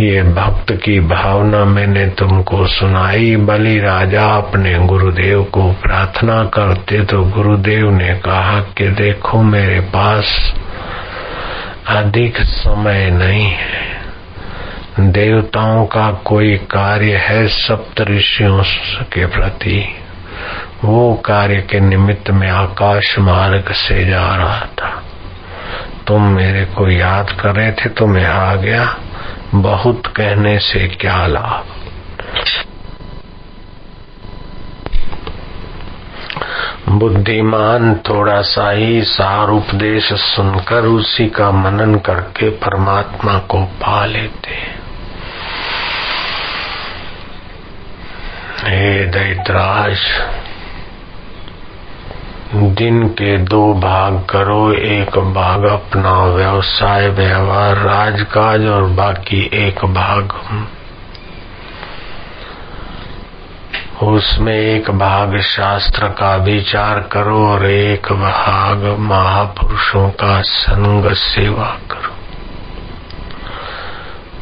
ये 0.00 0.22
भक्त 0.22 0.72
की 0.72 1.00
भावना 1.00 1.64
मैंने 1.64 2.06
तुमको 2.06 2.66
सुनाई। 2.66 3.36
बलि 3.36 3.78
राजा 3.80 4.24
अपने 4.24 4.78
गुरुदेव 4.78 5.42
को 5.44 5.72
प्रार्थना 5.72 6.44
करते 6.44 7.04
तो 7.04 7.22
गुरुदेव 7.24 7.90
ने 7.90 8.14
कहा 8.14 8.60
कि 8.60 8.88
देखो, 8.88 9.42
मेरे 9.42 9.80
पास 9.80 10.54
अधिक 11.88 12.38
समय 12.38 13.10
नहीं 13.10 13.50
है। 13.50 13.94
देवताओं 15.00 15.86
का 15.86 16.10
कोई 16.10 16.56
कार्य 16.56 17.16
है 17.16 17.46
सप्त 17.48 18.00
ऋषियों 18.00 18.62
के 19.04 19.26
प्रति। 19.26 19.88
वो 20.84 21.14
कार्य 21.14 21.56
के 21.56 21.80
निमित्त 21.80 22.30
में 22.30 22.50
आकाश 22.50 23.18
मार्ग 23.18 23.72
से 23.72 24.04
जा 24.04 24.36
रहा 24.36 24.60
था। 24.60 25.02
तुम 26.06 26.22
मेरे 26.22 26.64
को 26.64 26.90
याद 26.90 27.30
कर 27.30 27.54
रहे 27.54 27.72
थे 27.72 27.88
तो 27.88 28.06
मैं 28.06 28.24
आ 28.24 28.54
गया। 28.54 28.96
बहुत 29.54 30.06
कहने 30.06 30.58
से 30.58 30.88
क्या 30.88 31.26
लाभ? 31.26 31.64
बुद्धिमान 36.88 37.94
थोड़ा 37.94 38.42
सा 38.42 38.70
ही 38.70 39.02
सार 39.02 39.48
उपदेश 39.48 40.12
सुनकर 40.12 40.86
उसी 40.86 41.26
का 41.26 41.50
मनन 41.50 41.94
करके 41.94 42.48
परमात्मा 42.48 43.38
को 43.38 43.64
पा 43.64 44.04
लेते 44.04 44.50
हे। 48.62 49.04
दैतराज 49.04 50.00
दिन 52.54 53.08
के 53.08 53.38
दो 53.38 53.74
भाग 53.74 54.26
करो, 54.30 54.72
एक 54.72 55.18
भाग 55.18 55.64
अपना 55.64 56.24
व्यवसाय, 56.24 57.08
व्यवहार, 57.08 57.76
राजकाज 57.76 58.66
और 58.66 58.82
बाकी 58.82 59.50
एक 59.52 59.84
भाग 59.84 60.32
उसमें 64.02 64.56
एक 64.56 64.90
भाग 64.90 65.40
शास्त्र 65.40 66.08
का 66.08 66.36
विचार 66.36 67.00
करो 67.00 67.46
और 67.48 67.66
एक 67.66 68.12
भाग 68.12 68.96
महापुरुषों 68.98 70.08
का 70.10 70.42
संग 70.42 71.12
सेवा 71.12 71.76
करो। 71.90 72.12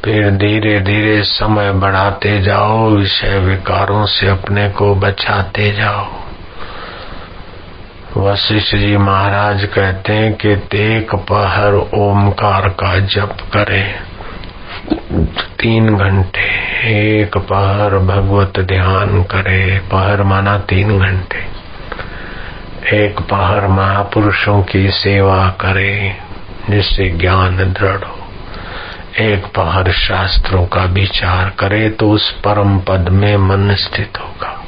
फिर 0.04 0.30
धीरे 0.30 0.80
धीरे 0.80 1.22
समय 1.22 1.72
बढ़ाते 1.72 2.40
जाओ, 2.40 2.90
विषय 2.90 3.38
विकारों 3.38 4.06
से 4.06 4.28
अपने 4.28 4.68
को 4.68 4.94
बचाते 4.94 5.72
जाओ। 5.72 6.21
वशिष्ठ 8.16 8.76
जी 8.76 8.96
महाराज 8.96 9.64
कहते 9.64 10.12
हैं 10.12 10.34
कि 10.34 10.48
एक 10.74 11.14
पहर 11.14 11.74
ओमकार 11.94 12.68
का 12.68 12.98
जप 12.98 13.36
करें। 13.56 13.94
तीन 15.60 15.96
घंटे, 15.96 16.42
एक 17.20 17.36
पहर 17.36 17.98
भगवत 17.98 18.52
ध्यान 18.60 19.22
करे। 19.22 19.78
पहर 19.78 20.22
माना 20.22 20.58
तीन 20.58 20.98
घंटे। 20.98 21.46
एक 23.06 23.20
पहर 23.20 23.66
महापुरुषों 23.66 24.62
की 24.62 24.90
सेवा 24.90 25.48
करे, 25.48 26.16
जिससे 26.70 27.08
ज्ञान 27.08 27.56
दृढ़ 27.56 28.04
हो। 28.04 28.18
एक 29.20 29.44
पहर 29.44 29.92
शास्त्रों 29.92 30.66
का 30.66 30.84
विचार 30.84 31.52
करे 31.58 31.90
तो 31.90 32.10
उस 32.10 32.30
परम 32.30 32.78
पद 32.78 33.08
में 33.08 33.36
मन 33.36 33.74
स्थित 33.74 34.12
होगा। 34.20 34.61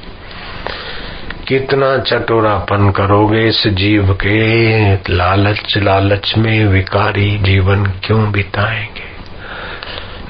कितना 1.49 1.99
चटोरापन 1.99 2.91
करोगे 2.91 3.49
इस 3.49 3.67
जीव 3.67 4.13
के? 4.13 4.95
लालच 5.15 5.75
लालच 5.77 6.35
में 6.39 6.67
विकारी 6.67 7.39
जीवन 7.39 7.85
क्यों 7.87 8.33
बिताएँगे? 8.33 9.15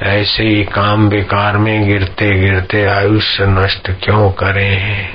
ऐसे 0.03 0.45
ही 0.45 0.65
काम 0.65 1.09
बेकार 1.09 1.57
में 1.57 1.87
गिरते 1.89 2.41
गिरते 2.41 2.85
आयुष्य 2.85 3.47
नष्ट 3.47 3.91
क्यों 3.91 4.31
करें? 4.31 5.09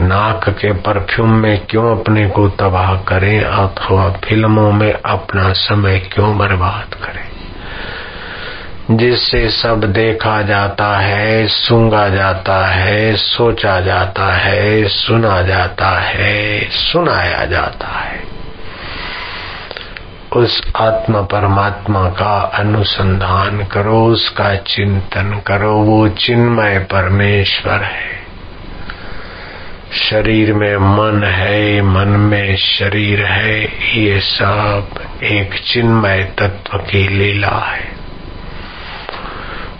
नाक 0.00 0.48
के 0.48 0.72
परफ्यूम 0.72 1.30
में 1.30 1.66
क्यों 1.70 2.00
अपने 2.00 2.26
को 2.28 2.48
तबाह 2.48 2.94
करें? 2.94 3.40
अथवा 3.40 4.10
फ़िल्मों 4.10 4.72
में 4.72 4.92
अपना 4.92 5.52
समय 5.52 5.98
क्यों 5.98 6.38
बर्बाद 6.38 6.94
करें? 6.94 7.35
जिससे 8.90 9.50
सब 9.50 9.80
देखा 9.92 10.42
जाता 10.42 10.98
है 10.98 11.46
सूँगा 11.46 12.08
जाता 12.08 12.66
है, 12.66 13.16
सोचा 13.16 13.80
जाता 13.80 14.34
है, 14.34 14.84
सुना 14.84 15.42
जाता 15.42 16.00
है, 16.00 16.68
सुनाया 16.70 17.44
जाता 17.44 17.86
है। 17.86 18.22
उस 20.32 20.62
आत्मा 20.76 21.20
परमात्मा 21.20 22.08
का 22.08 22.40
अनुसंधान 22.54 23.64
करो, 23.64 24.06
उसका 24.06 24.54
चिंतन 24.54 25.42
करो, 25.46 25.72
वो 25.72 26.08
चिन्मय 26.08 26.78
परमेश्वर 26.78 27.82
है। 27.82 28.16
शरीर 29.92 30.54
में 30.54 30.76
मन 30.76 31.24
है, 31.24 31.82
मन 31.82 32.08
में 32.08 32.56
शरीर 32.56 33.24
है, 33.24 33.64
ये 33.98 34.20
सब 34.20 34.88
एक 35.22 35.54
चिन्मय 35.66 36.32
तत्व 36.38 36.78
की 36.78 37.08
लीला 37.08 37.72
है। 37.72 37.95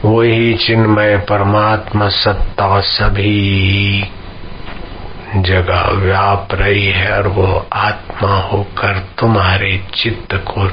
वही 0.07 0.55
चिन्मय 0.55 1.17
परमात्मा 1.17 2.09
सत्ता 2.09 2.81
सभी 2.81 4.05
जगह 5.37 5.91
व्याप 5.91 6.49
रही 6.53 6.87
है 6.87 7.17
और 7.19 7.29
वो 7.29 7.67
आत्मा 7.73 8.37
होकर 8.37 8.99
तुम्हारे 9.19 9.85
चित्त 9.95 10.35
को 10.35 10.69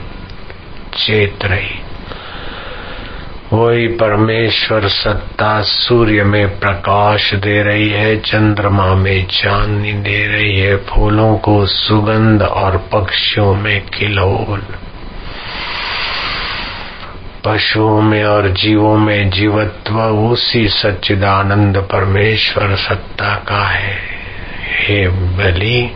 चेत 0.93 1.45
रही। 1.45 1.79
वही 3.53 3.87
परमेश्वर 3.87 4.87
सत्ता 4.87 5.61
सूर्य 5.61 6.23
में 6.23 6.59
प्रकाश 6.59 7.33
दे 7.33 7.63
रही 7.63 7.89
है, 7.89 8.17
चंद्रमा 8.17 8.95
में 8.95 9.25
चांदनी 9.25 9.93
दे 9.93 10.27
रही 10.27 10.59
है, 10.59 10.75
फूलों 10.75 11.37
को 11.37 11.65
सुगंध 11.65 12.41
और 12.41 12.77
पक्षियों 12.77 13.55
में 13.55 13.81
किलोल 13.81 14.63
पशुओं 17.45 18.01
में 18.01 18.23
और 18.23 18.49
जीवों 18.49 18.97
में 18.97 19.29
जीवत्व, 19.29 19.99
उसी 20.01 20.67
सच्चिदानंद 20.67 21.77
परमेश्वर 21.77 22.75
सत्ता 22.75 23.35
का 23.35 23.67
है। 23.67 23.97
हे 24.67 25.07
बलि, 25.07 25.91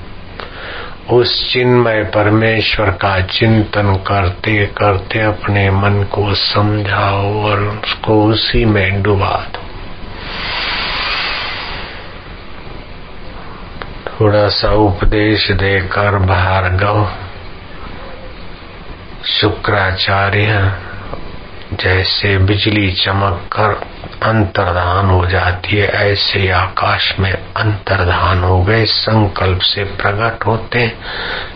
उस 1.10 1.54
चिन्मय 1.54 2.04
परमेश्वर 2.04 2.90
का 2.90 3.22
चिंतन 3.22 3.96
करते 4.08 4.66
करते 4.66 5.20
अपने 5.20 5.72
मन 5.72 6.04
को 6.04 6.34
समझाओ 6.34 7.44
और 7.44 7.82
उसको 7.84 8.26
उसी 8.26 8.66
में 8.66 9.02
डुबा 9.02 9.48
दो। 9.54 9.64
थोड़ा 14.12 14.48
सा 14.48 14.72
उपदेश 14.72 15.52
देकर 15.52 16.18
भार्गव, 16.20 17.12
शुक्राचार्य 19.26 20.72
जैसे 21.74 22.38
बिजली 22.38 22.92
चमक 22.92 23.50
कर 23.54 23.82
अंतर्धान 24.24 25.06
हो 25.06 25.26
जाती 25.26 25.76
है, 25.76 25.88
ऐसे 25.88 26.50
आकाश 26.50 27.20
में 27.20 27.32
अंतर्धान 27.34 28.44
हो 28.44 28.62
गए। 28.64 28.86
संकल्प 28.86 29.60
से 29.62 29.84
प्रकट 29.84 30.46
होते 30.46 30.92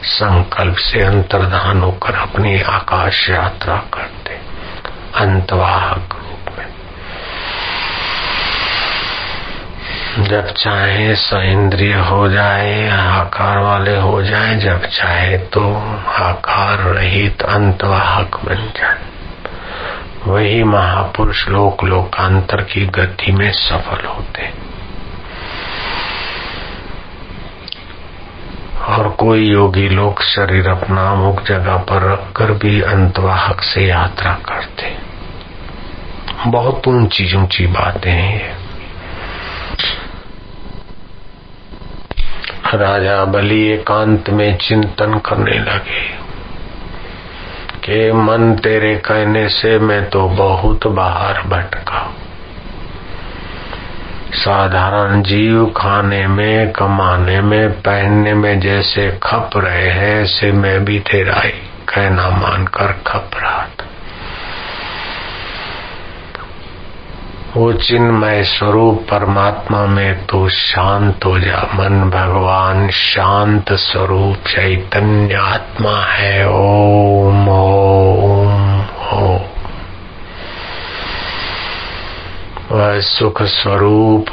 संकल्प 0.03 0.75
से 0.75 1.01
अंतर्धान 1.01 1.81
होकर 1.81 2.15
अपनी 2.15 2.61
आकाश 2.61 3.29
यात्रा 3.29 3.75
करते 3.75 4.39
अंतवाहक 5.15 6.15
रूप 6.15 6.55
में। 6.57 6.67
जब 10.23 10.53
चाहे 10.53 11.15
सइंद्रिय 11.15 11.93
हो 11.93 12.29
जाए 12.29 12.89
आकार 12.89 13.57
वाले 13.57 13.97
हो 13.97 14.23
जाए, 14.23 14.55
जब 14.55 14.85
चाहे 14.85 15.37
तो 15.37 15.75
आकार 16.07 16.77
रहित 16.77 17.41
अंतवाहक 17.41 18.39
बन 18.45 18.71
जाए। 18.77 19.10
वही 20.27 20.63
महापुरुष 20.63 21.47
लोक 21.47 21.83
लोकांतर 21.83 22.61
की 22.61 22.85
गति 22.85 23.31
में 23.31 23.51
सफल 23.51 24.05
होते। 24.05 24.49
और 28.81 29.09
कोई 29.09 29.49
योगी 29.49 29.89
लोग 29.89 30.21
शरीर 30.21 30.67
अपना 30.67 31.11
अमुक 31.11 31.43
जगह 31.43 31.77
पर 31.77 32.11
रखकर 32.11 32.51
भी 32.51 32.81
अंतवाहक 32.81 33.61
से 33.61 33.85
यात्रा 33.85 34.33
करते। 34.33 34.97
बहुत 36.47 36.87
ऊँची 36.87 37.37
ऊँची 37.37 37.67
बातें 37.67 38.11
हैं 38.11 38.41
ये। 38.41 38.61
राजा 42.77 43.25
बलि 43.25 43.67
एकांत 43.67 44.29
में 44.29 44.57
चिंतन 44.57 45.17
करने 45.17 45.59
लगे। 45.59 46.20
कि 47.83 48.11
मन 48.11 48.55
तेरे 48.55 48.95
कहने 48.95 49.49
से 49.49 49.79
मैं 49.79 50.09
तो 50.09 50.27
बहुत 50.27 50.87
बाहर 50.87 51.41
भटका। 51.41 52.15
साधारण 54.33 55.21
जीव 55.21 55.73
खाने 55.77 56.27
में, 56.27 56.71
कमाने 56.71 57.41
में, 57.41 57.69
पहनने 57.71 58.33
में 58.33 58.59
जैसे 58.59 59.19
खप 59.23 59.49
रहे 59.55 59.89
हैं, 59.89 60.21
ऐसे 60.21 60.51
मैं 60.51 60.85
भी 60.85 60.99
तेरा 60.99 61.41
ही, 61.41 61.51
कहना 61.87 62.29
मानकर 62.29 62.87
खप 63.07 63.29
रहा 63.35 63.65
था। 63.65 63.85
वो 67.57 67.73
चिन्मय 67.73 68.43
स्वरूप 68.43 69.07
परमात्मा 69.11 69.85
में 69.85 70.25
तो 70.25 70.49
शांत 70.49 71.25
हो 71.25 71.39
जा। 71.39 71.57
मन 71.75 72.09
भगवान 72.09 72.89
शांत 72.89 73.73
स्वरूप 73.73 74.35
चैतन्य 74.47 75.35
आत्मा 75.35 76.03
है। 76.03 76.49
ओम 76.49 77.49
ओम 77.49 78.81
ओम। 79.13 79.39
वह 82.71 82.99
सुख 82.99 83.41
स्वरूप 83.41 84.25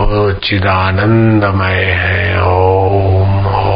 चिदानंदमय 0.45 1.85
है। 1.85 2.43
ओम 2.43 3.47
ओम। 3.47 3.68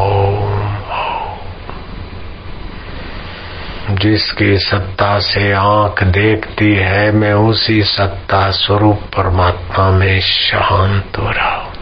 जिसकी 4.02 4.58
सत्ता 4.58 5.18
से 5.18 5.52
आँख 5.52 6.02
देखती 6.02 6.74
है, 6.74 7.12
मैं 7.12 7.34
उसी 7.34 7.82
सत्ता 7.82 8.50
स्वरूप 8.50 8.96
परमात्मा 8.96 9.90
में 9.90 10.20
शांत 10.20 11.18
हो 11.18 11.30
रहा 11.30 11.56
हूँ। 11.56 11.72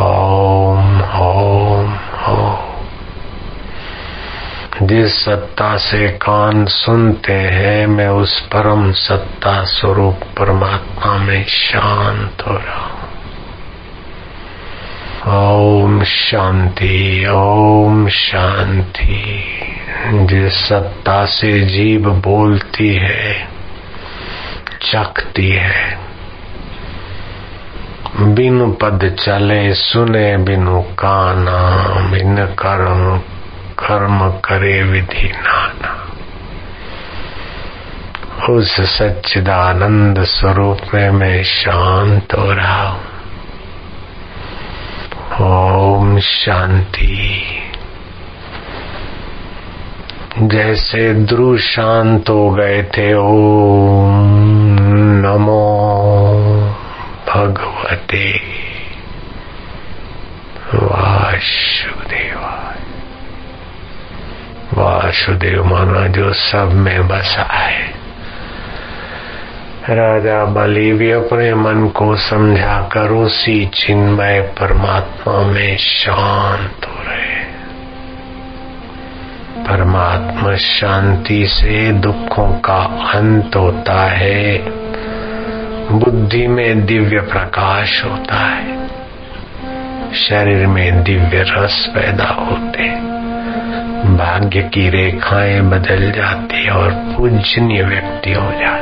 ओम 0.00 1.02
ओम 1.02 1.94
ओम। 2.28 2.72
जिस 4.86 5.24
सत्ता 5.24 5.76
से 5.76 6.08
कान 6.08 6.64
सुनते 6.66 7.32
हैं, 7.32 7.86
मैं 7.86 8.08
उस 8.08 8.40
परम 8.40 8.92
सत्ता 8.92 9.64
स्वरूप 9.64 10.20
परमात्मा 10.38 11.16
में 11.16 11.44
शांत 11.44 12.42
हो 12.48 12.52
रहा 12.52 12.86
हूँ। 12.86 12.92
ओम 15.52 16.02
शांति 16.04 17.26
ओम 17.30 18.08
शांति। 18.08 19.44
जिस 20.06 20.52
सत्ता 20.52 21.24
से 21.24 21.60
जीव 21.60 22.10
बोलती 22.10 22.94
है, 22.94 23.48
चखती 24.82 25.48
है। 25.48 25.98
बिनु 28.20 28.72
पद 28.72 29.16
चले, 29.20 29.74
सुने 29.74 30.36
बिनु 30.36 30.82
काना, 30.82 31.70
बिन 32.10 32.36
कर्म 32.36 33.18
कर्म 33.78 34.30
करे 34.30 34.82
विधि 34.82 35.28
नाना। 35.28 35.98
उस 38.50 38.80
सच्चिदानंद 38.80 40.22
स्वरूप 40.22 40.80
में 40.94 41.10
मैं 41.10 41.42
शांत 41.42 42.34
हो 42.34 42.52
रहा 42.52 42.88
हूँ। 42.88 43.12
ओम 45.40 46.20
शांति। 46.20 47.42
जैसे 50.38 51.14
ध्रुव 51.14 51.56
शांत 51.56 52.30
हो 52.30 52.50
गए 52.50 52.82
थे, 52.82 53.14
ओम 53.14 54.38
नमो 55.24 55.92
भगवते 57.28 58.40
वासुदेवा 60.74 62.74
वासुदेव 64.74 65.64
माना 65.64 66.06
जो 66.06 66.32
सब 66.32 66.72
में 66.72 67.08
बसा 67.08 67.42
है 67.42 68.02
राजा 69.90 70.44
बलि 70.44 70.92
भी 70.92 71.10
अपने 71.10 71.54
मन 71.54 71.88
को 71.88 72.16
समझा 72.16 72.88
कर 72.92 73.00
उसी 73.00 73.66
चिन्मय 73.66 74.40
परमात्मा 74.40 75.42
में 75.42 75.76
शांत 75.76 76.86
हो 76.86 77.02
रहे। 77.02 77.41
परमात्मा 79.68 80.56
शांति 80.56 81.46
से 81.46 81.92
दुखों 81.92 82.60
का 82.60 82.78
अंत 83.14 83.56
होता 83.56 84.06
है। 84.06 84.58
बुद्धि 85.98 86.46
में 86.46 86.86
दिव्य 86.86 87.20
प्रकाश 87.20 88.04
होता 88.04 88.36
है। 88.36 88.88
शरीर 90.14 90.66
में 90.66 91.02
दिव्य 91.02 91.44
रस 91.48 91.86
पैदा 91.94 92.24
होते 92.24 93.12
भाग्य 94.16 94.62
की 94.62 94.88
रेखाएँ 94.90 95.60
बदल 95.60 96.10
जाती 96.10 96.68
और 96.68 96.90
पूजनीय 96.90 97.82
व्यक्ति 97.82 98.32
हो 98.32 98.50
जाता 98.50 98.81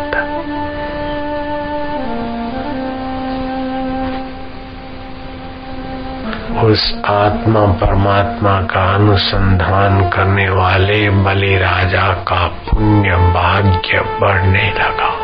उस 6.59 6.95
आत्मा 7.07 7.67
परमात्मा 7.67 8.61
का 8.61 8.95
अनुसंधान 8.95 10.11
करने 10.11 10.49
वाले 10.49 11.11
बलि 11.11 11.59
राजा 11.59 12.13
का 12.13 12.47
पुण्य 12.47 13.11
भाग्य 13.11 14.01
बढ़ने 14.01 14.71
लगा। 14.71 15.17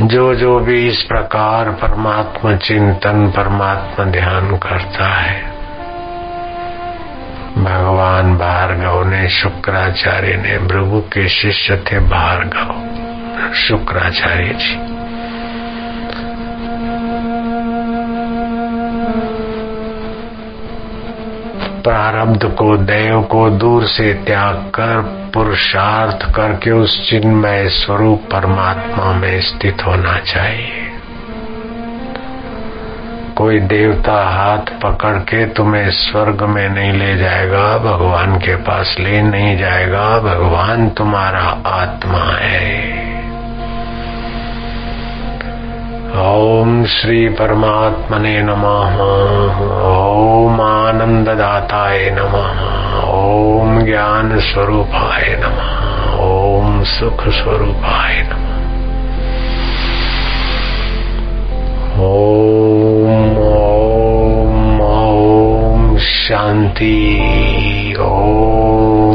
जो 0.00 0.34
जो 0.34 0.60
भी 0.60 0.88
इस 0.88 1.02
प्रकार 1.02 1.70
परमात्मा 1.70 2.56
चिंतन, 2.56 3.32
परमात्मा 3.36 4.04
ध्यान 4.04 4.56
करता 4.56 5.06
है, 5.06 5.50
भगवान 7.58 8.34
भार्गव 8.34 9.04
ने, 9.04 9.28
शुक्राचार्य 9.28 10.36
ने, 10.36 10.58
भृगु 10.58 11.00
के 11.00 11.28
शिष्य 11.28 11.76
थे 11.76 11.98
भार्गव, 11.98 13.54
शुक्राचार्य 13.54 14.48
जी। 14.48 14.89
प्रारब्ध 21.84 22.44
को, 22.44 22.76
देव 22.76 23.22
को 23.22 23.50
दूर 23.50 23.84
से 23.84 24.14
त्याग 24.14 24.54
कर, 24.54 25.00
पुरुषार्थ 25.34 26.34
करके 26.34 26.70
उस 26.70 27.10
चिन्मय 27.10 27.68
स्वरूप 27.68 28.22
परमात्मा 28.32 29.12
में 29.12 29.40
स्थित 29.40 29.76
होना 29.86 30.18
चाहिए। 30.18 30.86
कोई 33.36 33.60
देवता 33.60 34.28
हाथ 34.28 34.80
पकड़ 34.82 35.16
के 35.16 35.46
तुम्हें 35.46 35.90
स्वर्ग 35.90 36.42
में 36.42 36.68
नहीं 36.68 36.92
ले 36.92 37.16
जाएगा, 37.16 37.78
भगवान 37.78 38.38
के 38.38 38.56
पास 38.56 38.96
ले 39.00 39.22
नहीं 39.22 39.58
जाएगा, 39.58 40.18
भगवान 40.18 40.88
तुम्हारा 40.88 41.62
आत्मा 41.66 42.36
है। 42.40 43.09
ओम 46.20 46.84
श्री 46.84 47.28
परमात्मने 47.28 48.42
नमः। 48.42 48.96
ओम 49.86 50.60
आनंददाताय 50.60 52.10
नमः। 52.18 53.10
ओम 53.10 53.82
ज्ञान 53.82 54.38
स्वरूपाय 54.38 55.40
नमः। 55.40 56.18
ओम 56.24 56.82
सुख 56.82 57.28
स्वरूपाय 57.28 58.22
नमः। 58.22 58.50
ओम 62.04 63.38
ओम 63.38 64.80
ओम 64.80 65.98
शांति। 65.98 67.16
ओम 68.00 69.09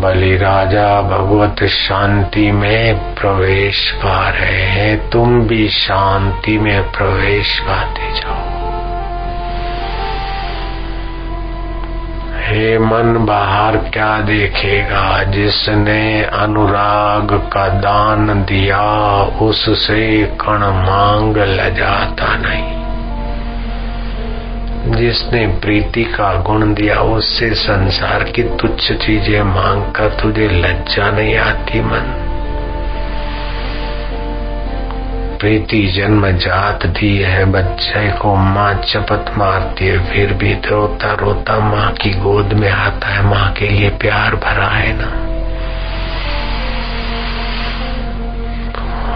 बलि 0.00 0.36
राजा 0.36 1.02
भगवत 1.02 1.64
शांति 1.64 2.52
में 2.52 3.14
प्रवेश 3.14 3.90
पा 3.90 4.28
रहे 4.28 4.62
हैं। 4.62 5.10
तुम 5.10 5.42
भी 5.42 5.68
शांति 5.68 6.58
में 6.58 6.82
प्रवेश 6.82 7.58
पाते 7.58 8.20
जाओ। 8.20 8.60
हे 12.42 12.78
मन, 12.78 13.26
बाहर 13.26 13.76
क्या 13.76 14.20
देखेगा? 14.20 15.22
जिसने 15.22 16.22
अनुराग 16.22 17.50
का 17.52 17.68
दान 17.68 18.42
दिया, 18.42 18.82
उससे 19.22 20.26
कण 20.40 20.58
मांग 20.58 21.36
लजाता 21.36 22.36
नहीं। 22.36 22.79
जिसने 24.86 25.46
प्रीति 25.46 26.04
का 26.04 26.40
गुण 26.40 26.74
दिया, 26.74 27.00
उससे 27.00 27.54
संसार 27.54 28.24
की 28.24 28.42
तुच्छ 28.42 28.92
चीज़ें 28.92 29.42
मांग 29.42 29.82
कर 29.82 30.08
तुझे 30.08 30.48
लज्जा 30.48 31.10
नहीं 31.10 31.36
आती 31.36 31.80
मन। 31.80 32.26
प्रीति 35.40 35.86
जन्म 35.86 36.30
जात 36.30 36.86
दी 36.86 37.18
है, 37.18 37.44
बच्चे 37.44 38.10
को 38.10 38.34
माँ 38.34 38.74
चपत 38.74 39.32
मारती 39.38 39.86
है, 39.86 40.12
फिर 40.12 40.32
भी 40.32 40.54
रोता 40.54 41.12
रोता 41.12 41.58
माँ 41.58 41.92
की 41.92 42.10
गोद 42.10 42.52
में 42.52 42.70
आता 42.70 43.08
है, 43.08 43.24
माँ 43.24 43.52
के 43.52 43.68
लिए 43.68 43.90
प्यार 43.90 44.34
भरा 44.34 44.68
है 44.68 44.92
ना। 44.92 45.29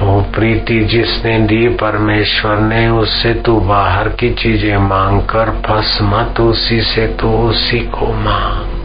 वो 0.04 0.20
प्रीति, 0.20 0.80
जिसने 0.80 1.38
दी 1.38 1.68
परमेश्वर 1.68 2.56
ने 2.56 2.88
उससे 2.88 3.34
तू 3.34 3.60
बाहर 3.60 4.08
की 4.08 4.34
चीज़ें 4.34 4.76
मांग 4.76 5.20
कर 5.20 5.50
फंस 5.50 5.98
मत, 6.02 6.40
उसी 6.40 6.80
से 6.80 7.06
तू 7.06 7.28
उसी 7.28 7.80
को 7.80 8.12
मांग। 8.12 8.84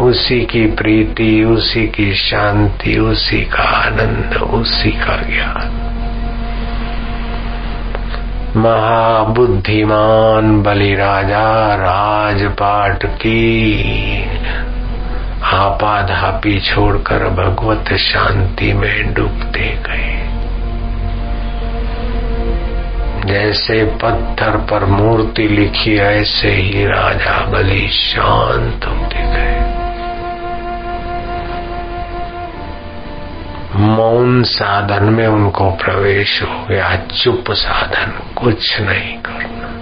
उसी 0.00 0.40
की 0.40 0.66
प्रीति, 0.66 1.44
उसी 1.44 1.86
की 1.86 2.14
शांति, 2.14 2.98
उसी 2.98 3.40
का 3.40 3.62
आनंद, 3.62 4.42
उसी 4.42 4.90
का 4.90 5.16
ज्ञान। 5.16 5.88
महाबुद्धिमान 8.56 10.62
बलि 10.62 10.94
राजा 10.94 11.74
राजपाट 11.74 13.06
की 13.06 13.64
आपाधापी 15.44 16.60
छोड़कर 16.60 17.28
भगवत 17.28 17.94
शांति 17.94 18.72
में 18.72 19.14
डूबते 19.14 19.78
गए। 19.88 20.18
जैसे 23.24 23.84
पत्थर 23.84 24.56
पर 24.56 24.84
मूर्ति 24.84 25.48
लिखी, 25.48 25.98
ऐसे 25.98 26.48
ही 26.48 26.86
राजा 26.86 27.46
बलि 27.46 27.88
शांत 27.88 28.84
होते 28.84 29.18
गए। 29.18 29.52
मौन 33.76 34.42
साधन 34.42 35.04
में 35.04 35.26
उनको 35.26 35.70
प्रवेश 35.70 36.42
हो 36.42 36.66
गया। 36.68 36.96
चुप 36.96 37.44
साधन 37.50 38.34
कुछ 38.34 38.80
नहीं 38.80 39.18
करना। 39.18 39.81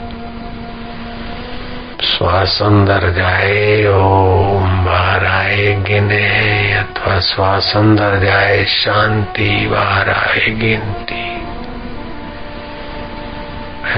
श्वास 2.04 2.58
अंदर 2.62 3.12
जाए 3.12 3.86
ओम 3.86 4.84
बाहर 4.84 5.26
आए 5.26 5.74
गिने 5.74 6.72
अथवा 6.72 7.20
श्वास 7.20 7.72
अंदर 7.76 8.24
जाए 8.24 8.64
शांति 8.64 9.68
बाहर 9.70 10.10
आए 10.10 10.50
गिनती 10.50 11.30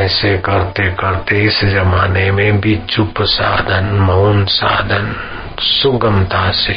ऐसे 0.03 0.39
करते 0.39 0.91
करते 0.91 1.43
इस 1.43 1.65
जमाने 1.65 2.31
में 2.31 2.61
भी 2.61 2.81
चुप 2.91 3.15
साधन, 3.23 3.85
मौन 3.85 4.45
साधन 4.45 5.17
सुगमता 5.61 6.51
से 6.51 6.75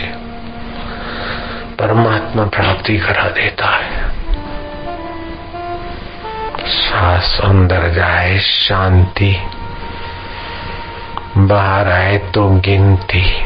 परमात्मा 1.79 2.45
प्राप्ति 2.45 2.97
करा 2.97 3.29
देता 3.29 3.69
है। 3.69 4.09
सांस 6.65 7.39
अंदर 7.43 7.89
जाए 7.89 8.39
शांति 8.39 9.37
बाहर 11.37 11.87
आए 11.87 12.17
तो 12.17 12.49
गिनती। 12.49 13.41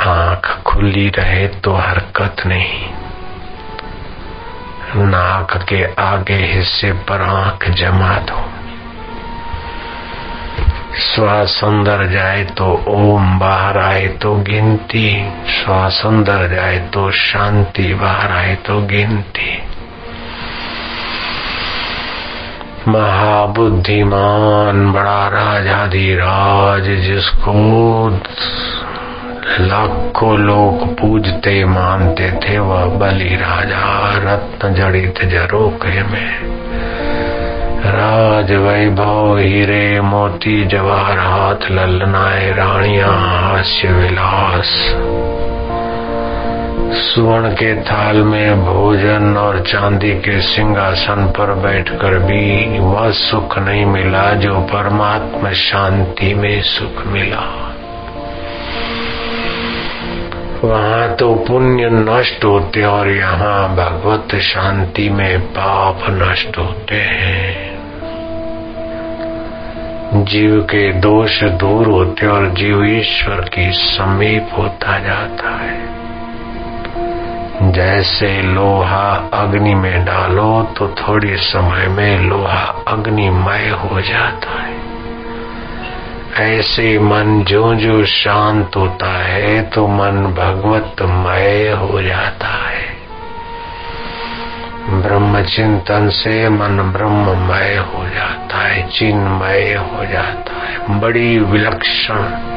आँख 0.00 0.62
खुली 0.66 1.08
रहे 1.08 1.48
तो 1.48 1.74
हरकत 1.74 2.36
नहीं। 2.46 2.88
नाक 4.96 5.56
के 5.68 5.94
आगे 5.98 6.34
हिस्से 6.34 6.92
पर 6.92 7.22
आँख 7.22 7.70
जमा 7.70 8.18
दो। 8.18 8.50
श्वास 10.98 11.60
अंदर 11.64 12.06
जाए 12.06 12.44
तो 12.44 12.84
ओम, 12.88 13.38
बाहर 13.38 13.78
आए 13.78 14.08
तो 14.08 14.34
गिनती। 14.34 15.32
श्वास 15.48 16.02
अंदर 16.06 16.54
जाए 16.54 16.78
तो 16.78 17.10
शांति, 17.10 17.94
बाहर 17.94 18.32
आए 18.32 18.54
तो 18.54 18.80
गिनती। 18.80 19.69
महाबुद्धिमान 22.90 24.92
बड़ा 24.92 25.28
राजाधिराज, 25.28 26.82
जिसको 26.82 27.52
लाखों 29.60 30.38
लोग 30.38 31.00
पूजते, 31.00 31.64
मानते 31.64 32.30
थे, 32.30 32.58
वह 32.58 32.84
बलि 32.84 33.24
राजा, 33.24 34.16
रत्न 34.16 34.74
जड़ित 34.74 35.24
जरोके 35.24 36.02
में। 36.02 36.60
राज 37.84 38.52
वैभव, 38.52 39.38
हीरे, 39.38 40.00
मोती 40.00 40.64
जवाहरात 40.64 41.60
ललनाए, 41.70 42.50
रानिया, 42.50 43.06
हास्य 43.06 43.88
विलास। 43.88 44.96
सुवर्ण 46.92 47.52
के 47.52 47.82
थाल 47.82 48.16
में 48.16 48.64
भोजन 48.64 49.36
और 49.36 49.60
चांदी 49.60 50.10
के 50.10 50.40
सिंहासन 50.40 51.26
पर 51.26 51.52
बैठकर 51.54 52.18
भी 52.18 52.78
वह 52.78 53.10
सुख 53.10 53.58
नहीं 53.58 53.84
मिला 53.84 54.32
जो 54.32 54.60
परमात्मा 54.60 55.52
शांति 55.52 56.34
में 56.34 56.62
सुख 56.62 57.06
मिला। 57.06 57.42
वहाँ 60.64 61.14
तो 61.14 61.34
पुण्य 61.34 61.90
नष्ट 61.90 62.44
होते 62.44 62.82
और 62.82 63.10
यहाँ 63.10 63.76
भगवत 63.76 64.40
शांति 64.40 65.08
में 65.08 65.40
पाप 65.40 66.00
नष्ट 66.10 66.58
होते 66.58 66.96
हैं। 66.96 67.70
जीव 70.24 70.60
के 70.60 70.92
दोष 70.92 71.42
दूर 71.42 71.86
होते 71.86 72.26
और 72.26 72.48
जीव 72.48 72.84
ईश्वर 72.84 73.40
की 73.40 73.72
समीप 73.72 74.48
होता 74.58 74.98
जाता 74.98 75.56
है। 75.56 76.00
जैसे 77.62 78.42
लोहा 78.42 79.30
अग्नि 79.32 79.74
में 79.74 80.04
डालो 80.04 80.62
तो 80.62 80.88
थोड़ी 80.88 81.36
समय 81.36 81.86
में 81.86 82.20
लोहा 82.20 82.84
अग्निमय 82.88 83.68
हो 83.68 84.00
जाता 84.00 84.62
है। 84.62 84.80
ऐसे 86.58 86.98
मन 86.98 87.44
जो 87.48 87.74
जो 87.74 88.04
शांत 88.04 88.76
होता 88.76 89.24
है 89.24 89.62
तो 89.62 89.86
मन 89.88 90.34
भगवतमय 90.38 91.70
हो 91.70 92.02
जाता 92.02 92.48
है। 92.48 92.96
ब्रह्म 95.02 95.42
चिंतन 95.42 96.08
से 96.08 96.48
मन 96.48 96.92
ब्रह्ममय 96.96 97.76
हो 97.76 98.08
जाता 98.08 98.58
है, 98.58 98.88
चिन्मय 98.88 99.74
हो 99.74 100.04
जाता 100.04 100.66
है। 100.66 101.00
बड़ी 101.00 101.38
विलक्षण 101.38 102.50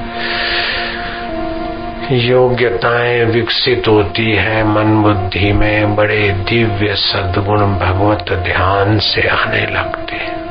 योग्यताएँ 2.11 3.25
विकसित 3.25 3.83
होती 3.87 4.31
है 4.31 4.63
मन 4.63 5.03
बुद्धि 5.03 5.53
में 5.53 5.95
बड़े 5.95 6.29
दिव्य 6.29 6.95
सद्गुण 6.95 7.59
भगवत 7.59 8.33
ध्यान 8.33 8.99
से 8.99 9.27
आने 9.27 9.65
लगते 9.65 10.43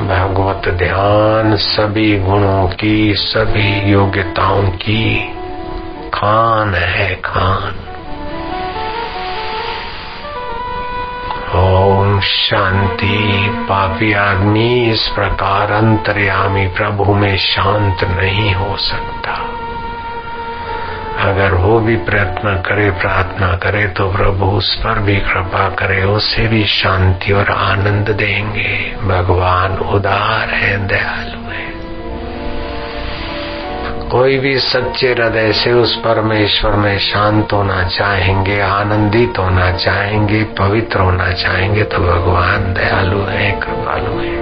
भगवत 0.00 0.74
ध्यान 0.74 1.56
सभी 1.56 2.18
गुणों 2.18 2.68
की, 2.68 3.14
सभी 3.14 3.92
योग्यताओं 3.92 4.62
की 4.62 5.32
खान 6.14 6.74
है 6.74 7.14
खान। 7.14 7.89
ओम 11.54 12.20
शांति 12.20 13.46
पापी 13.68 14.12
आदमी 14.12 14.90
इस 14.90 15.08
प्रकार 15.08 15.72
अंतर्यामी 15.72 16.66
प्रभु 16.66 17.14
में 17.14 17.36
शांत 17.36 18.04
नहीं 18.04 18.54
हो 18.54 18.76
सकता। 18.76 19.32
अगर 21.30 21.54
वो 21.54 21.80
भी 21.80 21.96
प्रयत्न 21.96 22.62
करे, 22.66 22.90
प्रार्थना 22.90 23.56
करे 23.56 23.86
तो 23.86 24.12
प्रभु 24.12 24.46
उस 24.46 24.74
पर 24.74 24.98
भी 24.98 25.16
कृपा 25.16 25.68
करे, 25.68 26.04
उसे 26.04 26.48
भी 26.48 26.64
शांति 26.64 27.32
और 27.32 27.50
आनंद 27.50 28.08
देंगे। 28.08 28.96
भगवान 29.04 29.72
उदार 29.72 30.48
है, 30.48 30.86
दयालु 30.86 31.50
है। 31.50 31.79
कोई 34.10 34.38
भी 34.38 34.58
सच्चे 34.58 35.12
हृदय 35.12 35.52
से 35.52 35.72
उस 35.72 35.96
परमेश्वर 35.96 36.72
में 36.72 36.98
शांत 36.98 37.52
होना 37.52 37.82
चाहेंगे, 37.82 38.60
आनंदित 38.60 39.38
होना 39.38 39.72
चाहेंगे, 39.72 40.44
पवित्र 40.44 41.00
होना 41.00 41.32
चाहेंगे 41.32 41.82
तो 41.82 41.98
भगवान 41.98 42.74
दयालु 42.74 43.20
है, 43.20 43.52
कृपालु 43.52 44.20
है। 44.20 44.40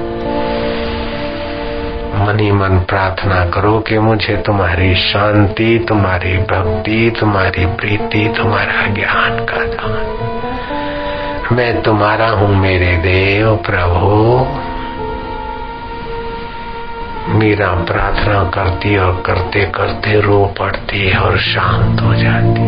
मनी 2.27 2.53
मन 2.53 2.81
प्रार्थना 2.89 3.47
करो 3.47 3.79
कि 3.79 3.99
मुझे 3.99 4.37
तुम्हारी 4.37 4.95
शांति, 4.95 5.85
तुम्हारी 5.89 6.39
भक्ति, 6.39 7.17
तुम्हारी 7.21 7.67
प्रीति, 7.67 8.35
तुम्हारा 8.37 8.87
ज्ञान 8.87 9.45
का 9.45 9.57
दान। 9.57 10.19
मैं 11.53 11.83
तुम्हारा 11.83 12.29
हूँ 12.29 12.57
मेरे 12.57 12.97
देव 12.97 13.57
प्रभु। 13.57 14.47
मीरा 17.29 17.69
प्रार्थना 17.69 18.45
करती 18.45 18.97
और 18.97 19.23
करते 19.27 19.65
करते 19.65 20.21
रो 20.21 20.55
पड़ती 20.59 21.17
और 21.17 21.39
शांत 21.39 22.01
हो 22.01 22.15
जाती। 22.15 22.63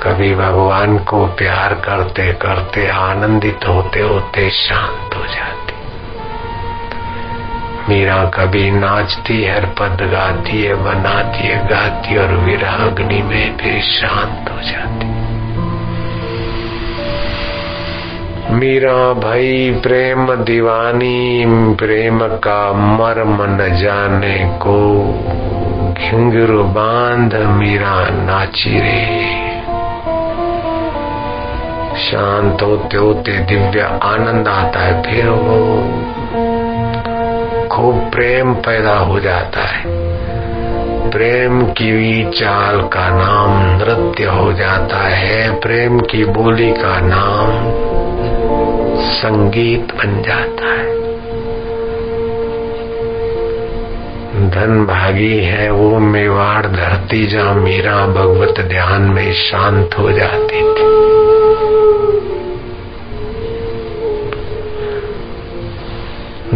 कभी 0.00 0.34
भगवान 0.34 0.98
को 0.98 1.26
प्यार 1.26 1.74
करते 1.74 2.32
करते, 2.32 2.88
आनंदित 2.88 3.60
होते 3.68 4.00
होते 4.00 4.50
शांत 4.50 5.14
हो 5.16 5.26
जाती। 5.26 5.72
मीरा 7.88 8.24
कभी 8.24 8.70
नाचती 8.70 9.42
है, 9.42 9.66
पद 9.66 9.98
गाती 10.12 10.62
है, 10.62 10.74
बनाती 10.74 11.38
है, 11.38 11.68
गाती 11.68 12.16
और 12.16 12.28
विरह 12.28 12.72
अग्नि 12.72 13.22
में 13.22 13.56
फिर 13.56 13.82
शांत 13.82 14.50
हो 14.50 14.60
जाती। 14.60 15.25
मीरा 18.56 19.12
भाई, 19.12 19.80
प्रेम 19.82 20.34
दीवानी, 20.34 21.44
प्रेम 21.78 22.18
का 22.22 22.72
मर्म 22.72 23.38
न 23.42 23.76
जाने 23.76 24.58
को। 24.62 25.02
घिंगरू 25.92 26.64
बाँध 26.64 27.34
मीरा 27.34 28.08
नाची 28.10 28.80
रे। 28.80 29.36
शांत 31.96 32.62
होते 32.62 32.96
होते 32.96 33.32
दिव्य 33.32 33.80
आनंद 34.02 34.48
आता 34.48 34.80
है, 34.80 35.02
फिर 35.02 35.28
वो 35.28 35.76
खूब 37.68 38.10
प्रेम 38.14 38.54
पैदा 38.54 38.98
हो 38.98 39.20
जाता 39.20 39.60
है। 39.60 39.82
प्रेम 41.10 41.62
की 41.62 42.24
चाल 42.30 42.80
का 42.80 43.08
नाम 43.08 43.76
नृत्य 43.76 44.24
हो 44.24 44.52
जाता 44.52 44.96
है, 44.96 45.60
प्रेम 45.60 46.00
की 46.00 46.24
बोली 46.24 46.72
का 46.72 47.00
नाम 47.00 47.86
संगीत 49.06 49.94
बन 49.94 50.22
जाता 50.22 50.72
है। 50.72 50.94
धन 54.50 54.84
भागी 54.86 55.38
है 55.38 55.70
वो 55.70 55.98
मेवाड़ 55.98 56.66
धरती 56.66 57.26
जहाँ 57.26 57.54
मीरा 57.54 58.06
भगवत 58.06 58.60
ध्यान 58.60 59.02
में 59.02 59.32
शांत 59.32 59.98
हो 59.98 60.12
जाती 60.12 60.60
थी। 60.60 60.94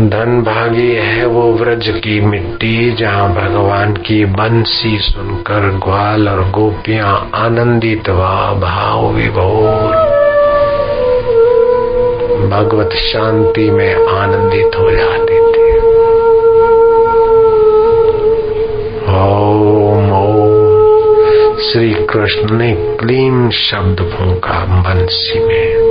धन 0.09 0.43
भागी 0.43 0.95
है 0.95 1.27
वो 1.27 1.53
व्रज 1.53 1.89
की 1.89 2.21
मिट्टी 2.21 2.91
जहाँ 2.91 3.29
भगवान 3.35 3.93
की 3.93 4.25
बंसी 4.25 4.99
सुनकर 4.99 5.71
ग्वाल 5.85 6.29
और 6.29 6.51
गोपियाँ 6.51 7.31
आनंदित 7.35 8.11
व 8.11 8.23
भाव 8.61 9.07
विभोर। 9.09 10.20
भगवत 12.51 12.91
शांति 12.93 13.71
में 13.71 13.95
आनंदित 14.07 14.79
हो 14.79 14.91
जाते 14.91 15.35
थे। 15.35 15.79
ओम 19.21 20.13
ओम। 20.13 20.61
श्री 21.59 21.95
कृष्ण 21.95 22.59
ने 22.59 22.97
क्लीम 23.01 23.51
शब्द 23.51 24.01
फूका 24.01 24.65
बंसी 24.65 25.39
में। 25.39 25.91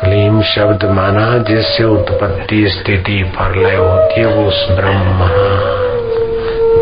क्लीम 0.00 0.42
शब्द 0.42 0.84
माना 0.84 1.38
जिससे 1.38 1.84
उत्पत्ति 1.84 2.68
स्थिति 2.68 3.24
प्रलय 3.24 3.74
होती 3.74 4.20
है, 4.20 4.26
वो 4.26 4.48
उस 4.48 4.66
ब्रह्म। 4.70 5.18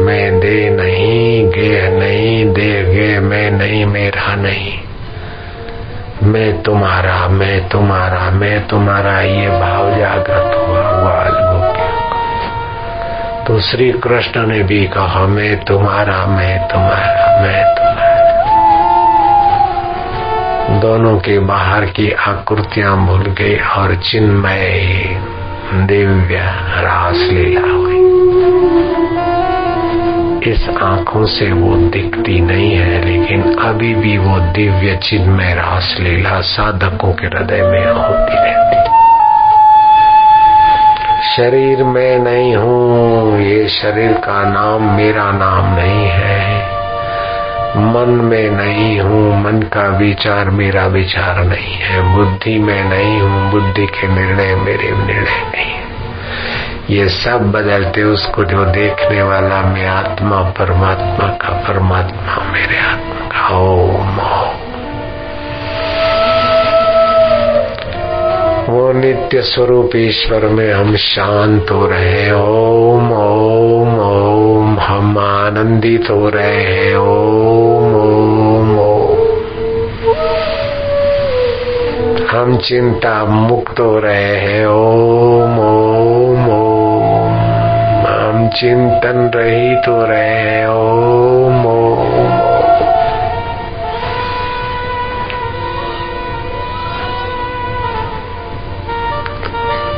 मैं 0.05 0.41
दे 0.41 0.71
नहीं, 0.71 1.49
गे 1.49 1.89
नहीं, 1.89 2.53
दे 2.53 2.95
गे, 2.95 3.19
मैं 3.19 3.51
नहीं, 3.51 3.87
मेरा 3.87 4.35
नहीं। 4.35 4.79
मैं 6.23 6.63
तुम्हारा 6.63 7.29
मैं 7.29 7.69
तुम्हारा 7.69 8.31
मैं 8.31 8.69
तुम्हारा 8.69 9.21
ये 9.21 9.49
भाव 9.49 9.91
जागृत 9.99 10.55
हुआ 10.69 10.93
गोपियों 11.25 11.97
तो 13.45 13.61
श्री 13.61 13.93
कृष्ण 13.93 14.47
ने 14.47 14.63
भी 14.63 14.87
कहा, 14.87 15.27
मैं 15.27 15.65
तुम्हारा 15.65 16.27
मैं 16.27 16.69
तुम्हारा 16.69 17.43
मैं 17.43 17.75
तुम्हारा। 17.75 18.17
दोनों 20.81 21.19
के 21.19 21.39
बाहर 21.39 21.85
की 21.85 22.11
आकृतियाँ 22.11 23.07
भूल 23.07 23.23
गई 23.23 23.57
और 23.57 23.95
चिन्मय, 23.95 25.21
दिव्य 25.75 26.37
रास 26.83 27.17
लीला 27.17 27.69
हुई। 27.69 28.16
इस 30.47 30.69
आँखों 30.83 31.27
से 31.27 31.53
वो 31.53 31.77
दिखती 31.77 32.41
नहीं 32.41 32.71
है, 32.73 33.05
लेकिन 33.05 33.57
अभी 33.59 33.95
भी 33.95 34.19
वो 34.19 34.39
दिव्य 34.39 34.97
चिन्मय 35.03 35.55
रास 35.55 35.97
लीला 36.01 36.41
साधकों 36.41 37.13
के 37.13 37.27
हृदय 37.27 37.63
में 37.63 37.87
होती 37.87 38.35
रहती। 38.35 38.77
शरीर 41.37 41.85
में 41.85 42.19
नहीं 42.19 42.57
हूँ, 42.57 43.41
ये 43.41 43.69
शरीर 43.69 44.13
का 44.13 44.45
नाम 44.45 44.97
मेरा 44.97 45.33
नाम 45.33 45.75
नहीं 45.75 46.07
है। 46.07 46.77
मन 47.77 48.09
में 48.09 48.51
नहीं 48.51 49.01
हूँ, 49.01 49.45
मन 49.45 49.63
का 49.63 49.89
विचार 49.99 50.51
मेरा 50.51 50.87
विचार 50.87 51.45
नहीं 51.45 51.75
है। 51.75 52.17
बुद्धि 52.17 52.59
में 52.59 52.85
नहीं 52.85 53.21
हूँ, 53.21 53.51
बुद्धि 53.51 53.87
के 53.87 54.09
निर्णय 54.09 54.55
मेरे 54.55 54.91
निर्णय 54.91 55.45
नहीं 55.55 55.73
है। 55.73 55.96
ये 56.91 57.09
सब 57.09 57.53
बदलते 57.53 58.03
उसको 58.03 58.45
जो 58.45 58.65
देखने 58.65 59.23
वाला 59.23 59.63
मैं 59.63 59.87
आत्मा, 59.87 60.43
परमात्मा 60.43 61.29
का 61.29 61.49
परमात्मा, 61.49 62.53
मेरे 62.53 62.79
आत्मा 62.79 63.27
का। 63.27 63.59
ओम 63.59 64.17
वो 68.73 68.93
नित्य 68.93 69.43
स्वरूप 69.43 69.91
ईश्वर 69.97 70.47
में 70.47 70.73
हम 70.73 70.97
शांत 70.97 71.71
हो 71.71 71.87
रहे 71.87 72.23
हैं। 72.23 72.33
ओम 72.33 73.13
ओम 73.13 74.01
ओम। 74.01 74.79
हम 74.81 75.19
आनंदित 75.19 76.11
हो 76.11 76.29
रहे 76.29 76.63
हैं। 76.63 76.97
ओम 76.97 77.95
ओम 77.95 78.79
ओम। 78.79 79.27
हम 82.29 82.57
चिंता 82.57 83.25
मुक्त 83.25 83.81
हो 83.81 83.99
रहे 83.99 84.37
हैं। 84.37 84.67
ओम 84.67 85.59
ओम। 85.59 86.16
चिंतन 88.61 89.31
रहित 89.35 89.89
हो 89.89 90.07
रहे 90.07 90.29
हैं। 90.29 90.69
ओम 90.69 91.67
ओम। 91.67 92.07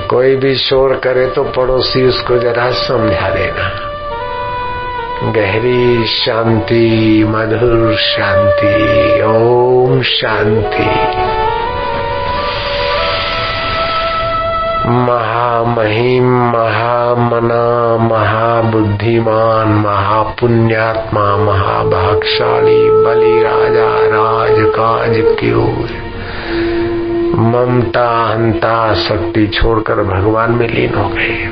कोई 0.09 0.37
भी 0.37 0.55
शोर 0.55 1.01
करे 1.05 1.27
तो 1.27 1.43
पड़ोसी 1.45 2.03
उसको 2.03 2.39
जरा 2.39 2.71
समझा 2.71 3.29
देना। 3.29 3.89
गहरी 5.33 6.07
शांति, 6.07 7.25
मधुर 7.29 7.97
शांति, 7.97 9.23
ओम 9.23 10.03
शांति। 10.03 11.28
महामहिम, 14.89 16.25
महामना, 16.25 17.97
महाबुद्धिमान, 18.05 19.69
महापुण्यात्मा, 19.69 21.37
महाभागशाली 21.37 22.91
बलि 22.91 23.43
राजा 23.43 23.89
राज 23.95 24.57
काज 24.59 25.37
क्यों 25.41 25.89
ममता, 27.39 28.33
हंता, 28.33 28.95
शक्ति 28.95 29.47
छोड़कर 29.47 29.95
भगवान 29.95 30.53
में 30.53 30.69
लीन 30.69 30.95
हो 30.95 31.09
गए। 31.09 31.51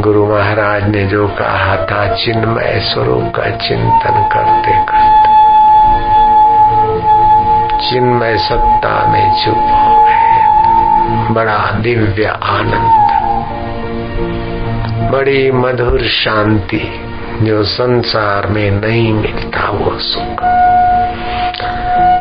गुरु 0.00 0.26
महाराज 0.26 0.88
ने 0.88 1.04
जो 1.04 1.28
कहा 1.28 1.76
था, 1.76 2.14
चिन्मय 2.14 2.80
स्वरूप 2.80 3.32
का 3.36 3.50
चिंतन 3.50 4.28
करते 4.32 4.72
करते। 4.72 5.36
चिन्मय 7.90 8.38
सत्ता 8.38 9.12
में 9.12 9.44
गए 9.44 9.95
बड़ा 11.34 11.70
दिव्य 11.72 12.24
आनंद। 12.42 13.06
बड़ी 15.12 15.50
मधुर 15.50 16.02
शांति 16.02 17.00
जो 17.42 17.64
संसार 17.64 18.46
में 18.46 18.70
नहीं 18.70 19.12
मिलता 19.12 19.70
वो 19.70 19.98
सुख। 19.98 20.42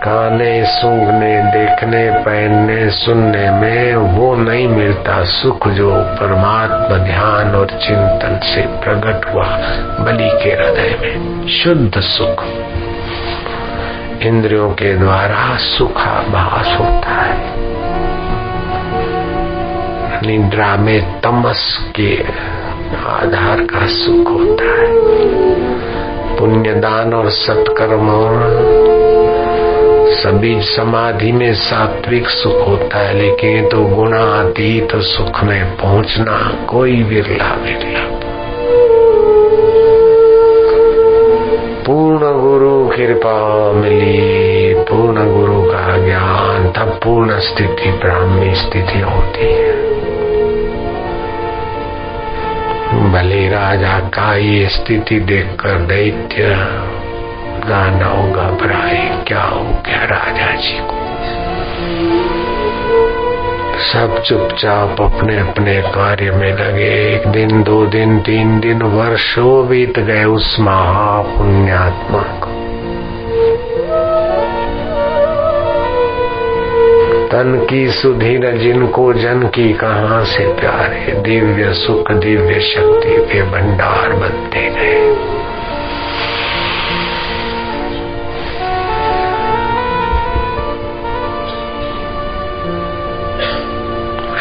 खाने 0.04 0.66
सूंघने, 0.66 1.44
देखने, 1.44 2.12
पहनने, 2.12 2.90
सुनने 2.90 3.50
में 3.50 3.96
वो 3.96 4.36
नहीं 4.36 4.68
मिलता 4.68 5.24
सुख 5.24 5.68
जो 5.68 5.92
परमात्मा 5.92 6.98
ध्यान 6.98 7.56
और 7.56 7.68
चिंतन 7.68 8.40
से 8.44 8.62
प्रकट 8.62 9.34
हुआ 9.34 9.46
बलि 10.06 10.30
के 10.44 10.50
हृदय 10.50 10.98
में। 11.02 11.48
शुद्ध 11.48 12.00
सुख। 12.00 12.46
इंद्रियों 14.22 14.70
के 14.70 14.98
द्वारा 14.98 15.58
सुखाभास 15.58 16.78
होता 16.80 17.22
है। 17.22 17.75
निद्रा 20.26 20.76
में 20.76 21.22
तमस 21.22 21.92
के 21.96 22.24
आधार 23.06 23.60
का 23.60 23.86
सुख 23.86 24.28
होता 24.30 24.64
है। 24.64 24.88
पुण्यदान 26.38 27.14
और 27.14 27.30
सत्कर्म 27.30 28.10
और 28.10 28.42
सभी 30.10 30.62
समाधि 30.62 31.32
में 31.32 31.54
सात्विक 31.54 32.28
सुख 32.28 32.68
होता 32.68 32.98
है, 32.98 33.14
लेकिन 33.14 33.70
तो 33.70 33.96
गुणातीत 33.96 34.92
तो 34.92 35.02
सुख 35.02 35.44
में 35.44 35.78
पहुँचना 35.78 36.66
कोई 36.70 37.04
विरला 37.04 37.54
विरला 37.54 38.16
पूर्ण 41.86 42.42
गुरु 42.42 42.88
कृपा 42.88 43.72
मिली, 43.72 44.74
पूर्ण 44.74 45.34
गुरु 45.34 45.62
का 45.62 46.06
ज्ञान, 46.06 46.72
तब 46.72 47.00
पूर्ण 47.04 47.40
स्थिति, 47.40 47.92
ब्राह्मी 47.92 48.56
स्थिति 48.56 49.00
होती 49.00 49.54
है। 49.54 49.95
भले 52.96 53.50
राजा 53.50 54.00
का 54.00 54.36
ये 54.36 54.70
स्थिति 54.70 55.20
देखकर 55.20 55.80
दैत्य 55.80 56.44
दानव 57.70 58.32
घबराए 58.32 59.24
क्या 59.28 59.42
हो 59.42 59.62
गया 59.62 60.06
राजा 60.06 60.56
जी 60.56 60.80
को? 60.82 61.06
सब 63.80 64.24
चुपचाप 64.24 65.02
अपने 65.02 65.40
अपने 65.40 65.82
कार्य 65.82 66.32
में 66.32 66.54
लगे। 66.54 67.16
एक 67.16 67.28
दिन, 67.28 67.64
दो 67.64 67.86
दिन, 67.86 68.20
तीन 68.20 68.60
दिन, 68.60 68.82
वर्षों 68.82 69.68
बीत 69.68 70.00
गए 70.00 70.24
उस 70.24 70.60
महापुण्यात्मा 70.60 72.20
को। 72.20 72.75
तन 77.36 77.68
की 77.70 77.88
सुधी 77.88 78.38
न 78.38 78.58
जिनको, 78.58 79.14
जन 79.14 79.44
की 79.44 79.74
कहा 79.74 80.24
से 80.24 80.54
प्यारे? 80.54 81.22
दिव्य 81.22 81.74
सुख, 81.74 82.12
दिव्य 82.12 82.60
शक्ति 82.60 83.34
के 83.34 83.42
भंडार 83.42 84.14
बनते 84.14 84.70
गए 84.70 85.35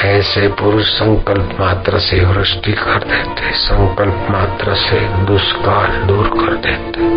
ऐसे 0.05 0.49
पुरुष 0.49 0.85
संकल्प 0.87 1.57
मात्र 1.61 1.99
से 1.99 2.25
वृष्टि 2.25 2.73
कर 2.73 2.99
देते, 2.99 3.53
संकल्प 3.53 4.27
मात्र 4.31 4.75
से 4.75 5.01
दुष्काल 5.01 6.03
दूर 6.03 6.29
कर 6.29 6.55
देते। 6.57 7.09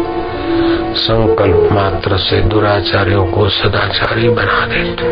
संकल्प 0.95 1.69
मात्र 1.71 2.17
से 2.17 2.41
दुराचारियों 2.41 3.25
को 3.27 3.49
सदाचारी 3.49 4.29
बना 4.29 4.65
देते। 4.65 5.07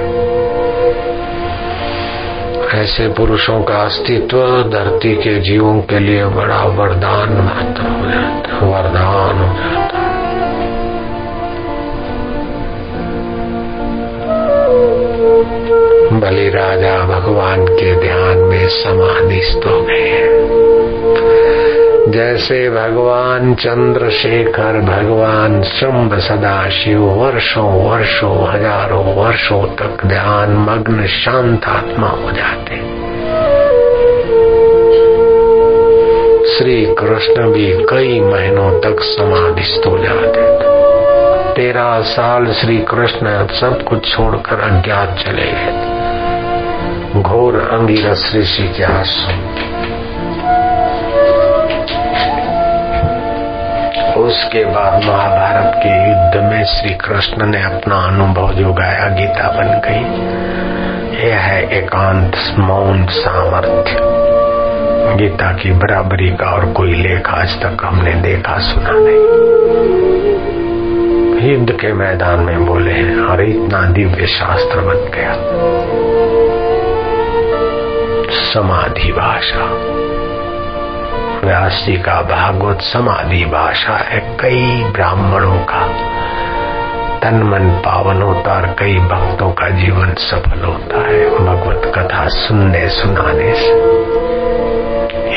ऐसे 2.78 3.08
पुरुषों 3.08 3.64
का 3.64 3.78
अस्तित्व 3.78 4.40
धरती 4.70 5.16
के 5.16 5.40
जीवों 5.40 5.82
के 5.82 6.00
लिए 6.00 6.26
बड़ा 6.26 6.64
वरदान 6.64 7.34
मात्र 7.34 7.82
हो 7.82 8.12
जाता 8.12 8.66
वरदान 8.66 9.38
हो 9.40 9.72
जाता 9.72 10.05
बलि 16.20 16.50
राजा 16.50 16.98
भगवान 17.06 17.66
के 17.68 17.96
ध्यान 17.96 18.38
में 18.38 18.68
समाधिस्थ 18.68 19.66
हो। 19.66 19.82
गए 19.82 20.46
जैसे 22.12 22.70
भगवान 22.70 23.56
चंद्रशेखर, 23.56 24.82
भगवान 24.82 25.64
शुंभ 25.64 26.20
सदाशिव 26.20 27.02
वर्षों 27.02 27.90
वर्षों, 27.90 28.54
हज़ारों 28.54 29.16
वर्षों 29.16 29.66
तक 29.68 30.06
ध्यान, 30.06 30.58
मग्न, 30.58 31.08
शांत 31.08 31.66
आत्मा 31.66 32.08
हो 32.08 32.32
जाते 32.32 33.06
श्री 36.58 36.86
कृष्ण 36.86 37.52
भी 37.52 37.86
कई 37.90 38.20
महीनों 38.20 38.80
तक 38.80 38.98
समाधिस्थ 39.00 39.88
हो 39.88 39.98
जाते 39.98 40.42
थे। 40.42 40.76
तेरह 41.54 42.02
साल 42.02 42.54
श्री 42.54 42.78
कृष्ण 42.78 43.48
सब 43.48 43.84
कुछ 43.84 44.16
छोड़कर 44.16 44.60
अज्ञात 44.60 45.18
चले 45.20 45.52
गए 45.52 45.85
घोर 47.22 47.56
अंगिरस 47.56 48.32
ऋषि 48.36 48.74
के 48.78 48.84
आश्रम 48.84 49.56
उसके 54.24 54.66
बाद 54.66 55.04
महाभारत 55.04 55.74
के 55.78 56.10
युद्ध 56.10 56.52
में 56.52 56.66
श्री 56.66 56.94
कृष्ण 56.94 57.46
ने 57.46 57.64
अपना 57.64 57.96
अनुभव 57.96 58.54
जो 58.54 58.74
गाया, 58.74 59.08
गीता 59.08 59.48
बन 59.48 59.82
गई। 59.86 60.02
यह 61.28 61.38
है 61.38 61.78
एकांत 61.78 62.32
मौन 62.60 63.06
सामर्थ्य। 63.06 63.98
गीता 65.16 65.54
की 65.54 65.72
बराबरी 65.72 66.30
का 66.30 66.46
और 66.46 66.66
कोई 66.66 66.94
लेख 66.94 67.30
आज 67.30 67.50
तक 67.50 67.78
हमने 67.84 68.14
देखा, 68.14 68.58
सुना 68.60 68.92
नहीं। 68.94 69.46
युद्ध 71.52 71.72
के 71.72 71.94
मैदान 71.94 72.40
में 72.40 72.66
बोले 72.66 72.92
हैं 72.92 73.18
और 73.18 73.44
इतना 73.44 73.82
दिव्य 73.82 74.28
शास्त्र 74.28 74.80
बन 74.80 75.12
गया। 75.16 75.36
समाधि 78.56 79.12
भाषा। 79.12 79.66
व्यास 81.48 81.84
जी 81.86 81.94
का 81.94 82.22
भागवत 82.22 82.82
समाधि 82.82 83.46
भाषा 83.46 83.94
है 83.94 84.20
कई 84.20 84.84
ब्राह्मणों 84.84 85.58
का। 85.58 85.88
तन, 87.20 87.44
मन, 87.44 87.70
पावन 87.70 88.22
होता 88.22 88.54
और 88.54 88.76
कई 88.80 89.00
भक्तों 89.00 89.52
का 89.52 89.70
जीवन 89.70 90.14
सफल 90.14 90.66
होता 90.66 91.08
है। 91.08 91.30
भगवत 91.30 91.94
कथा 91.96 92.28
सुनने, 92.28 92.90
सुनाने 92.90 93.54
से। 93.56 93.72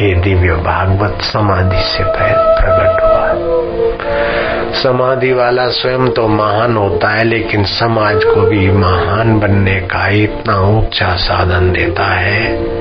ये 0.07 0.15
दिव्य 0.15 0.53
भागवत 0.53 1.19
समाधि 1.21 1.83
से 1.83 2.05
प्रकट 2.05 3.03
हुआ। 3.03 3.19
है 3.19 4.73
समाधि 4.73 5.33
वाला 5.33 5.69
स्वयं 5.69 6.09
तो 6.09 6.29
महान 6.29 6.77
होता 6.77 7.09
है, 7.09 7.25
लेकिन 7.25 7.65
समाज 7.65 8.25
को 8.25 8.41
भी 8.41 8.71
महान 8.71 9.41
बनने 9.41 9.81
का 9.81 10.09
इतना 10.09 10.61
ऊँचा 10.61 11.17
साधन 11.17 11.73
देता 11.73 12.15
है। 12.15 12.79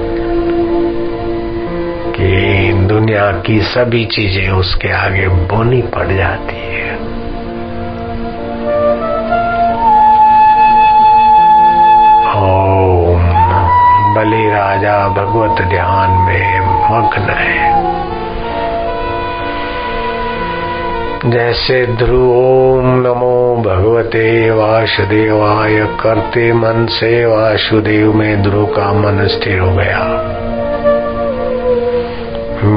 कि 2.18 2.74
दुनिया 2.74 3.32
की 3.32 3.62
सभी 3.62 4.06
चीज़ें 4.06 4.50
उसके 4.50 4.92
आगे 4.92 5.28
बोनी 5.28 5.82
पड़ 5.82 6.08
जाती 6.08 6.56
है। 6.56 6.96
ओम 12.38 13.24
बलि 14.16 14.50
राजा 14.50 15.08
भगवत 15.08 15.62
ध्यान 15.62 16.10
में 16.10 16.60
मग्न 16.60 17.30
है। 17.30 17.68
जैसे 21.32 21.86
ध्रुव, 21.86 22.32
ओम 22.32 22.86
नमो 22.86 23.64
भगवते 23.66 24.52
वासुदेवाय, 24.52 25.80
करते 25.80 26.54
मन 26.54 26.86
से 26.86 27.26
वासुदेव 27.26 28.14
में 28.14 28.42
ध्रुव 28.42 28.66
का 28.66 28.94
मन 28.94 29.28
स्थिर 29.28 29.60
हो 29.60 29.72
गया। 29.72 30.37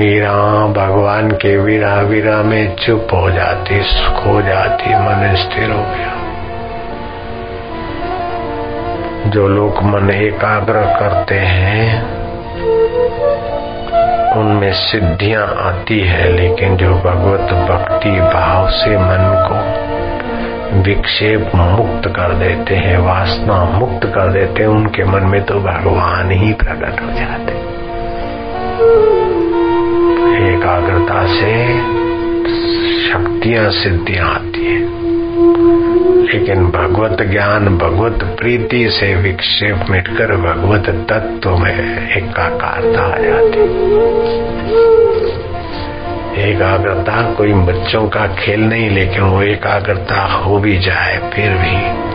मीरा, 0.00 0.66
भगवान 0.66 1.30
के 1.30 1.56
वीरा 1.56 1.94
वीरा 1.94 2.42
में 2.42 2.76
चुप 2.76 3.08
हो 3.14 3.30
जाती 3.30 3.78
खो 4.14 4.42
जाती, 4.42 4.90
मन 4.90 5.34
स्थिर 5.34 5.70
हो 5.70 5.82
गया। 5.82 6.16
जो 9.30 9.48
लोग 9.48 9.82
मन 9.82 10.10
एकाग्र 10.10 10.72
करते 10.72 11.34
हैं, 11.34 12.04
उनमें 14.32 14.72
सिद्धियाँ 14.72 15.46
आती 15.46 16.00
है, 16.00 16.32
लेकिन 16.32 16.76
जो 16.76 16.90
भगवत 16.90 17.52
भक्ति 17.70 18.10
भाव 18.10 18.70
से 18.70 18.98
मन 18.98 19.48
को 19.48 19.56
विक्षेप 20.82 21.50
मुक्त 21.54 22.08
कर 22.08 22.34
देते 22.34 22.74
हैं, 22.74 22.98
वासना 22.98 23.64
मुक्त 23.64 24.06
कर 24.06 24.32
देते 24.32 24.62
हैं, 24.62 24.68
उनके 24.68 25.04
मन 25.04 25.22
में 25.22 25.44
तो 25.44 25.54
भगवान 25.54 26.30
ही 26.30 26.52
प्रकट 26.52 27.00
हो 27.02 27.12
जाते 27.12 27.70
एकाग्रता 30.70 31.26
से 31.26 31.54
शक्तियाँ 33.08 33.70
सिद्धियाँ 33.70 34.28
आती 34.34 34.64
है। 34.64 34.78
लेकिन 36.22 36.64
भगवत 36.66 37.22
ज्ञान, 37.22 37.78
भगवत 37.78 38.36
प्रीति 38.38 38.90
से 38.90 39.14
विक्षेप 39.14 39.84
मिटकर 39.90 40.36
भगवत 40.36 40.88
तत्व 41.10 41.56
में 41.56 41.72
एकाकारता 42.16 43.02
आ 43.02 43.18
जाती 43.18 43.58
एकाग्रता 46.50 47.34
कोई 47.34 47.52
बच्चों 47.52 48.08
का 48.08 48.26
खेल 48.26 48.60
नहीं, 48.60 48.90
लेकिन 48.90 49.22
वो 49.22 49.42
एकाग्रता 49.42 50.22
हो 50.32 50.58
भी 50.58 50.78
जाए, 50.78 51.18
फिर 51.34 51.50
भी 51.50 52.09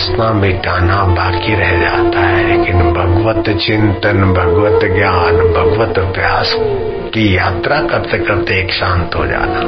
वासना 0.00 0.32
मिटाना 0.32 0.96
बाकी 1.04 1.54
रह 1.54 1.70
जाता 1.80 2.20
है, 2.20 2.44
लेकिन 2.46 2.92
भगवत 2.92 3.48
चिंतन, 3.58 4.22
भगवत 4.32 4.84
ज्ञान, 4.96 5.36
भगवत 5.52 5.98
अभ्यास 5.98 6.54
की 7.14 7.36
यात्रा 7.36 7.80
करते 7.82 8.18
करते 8.18 8.60
एक 8.60 8.72
शांत 8.72 9.16
हो 9.16 9.26
जाना। 9.26 9.60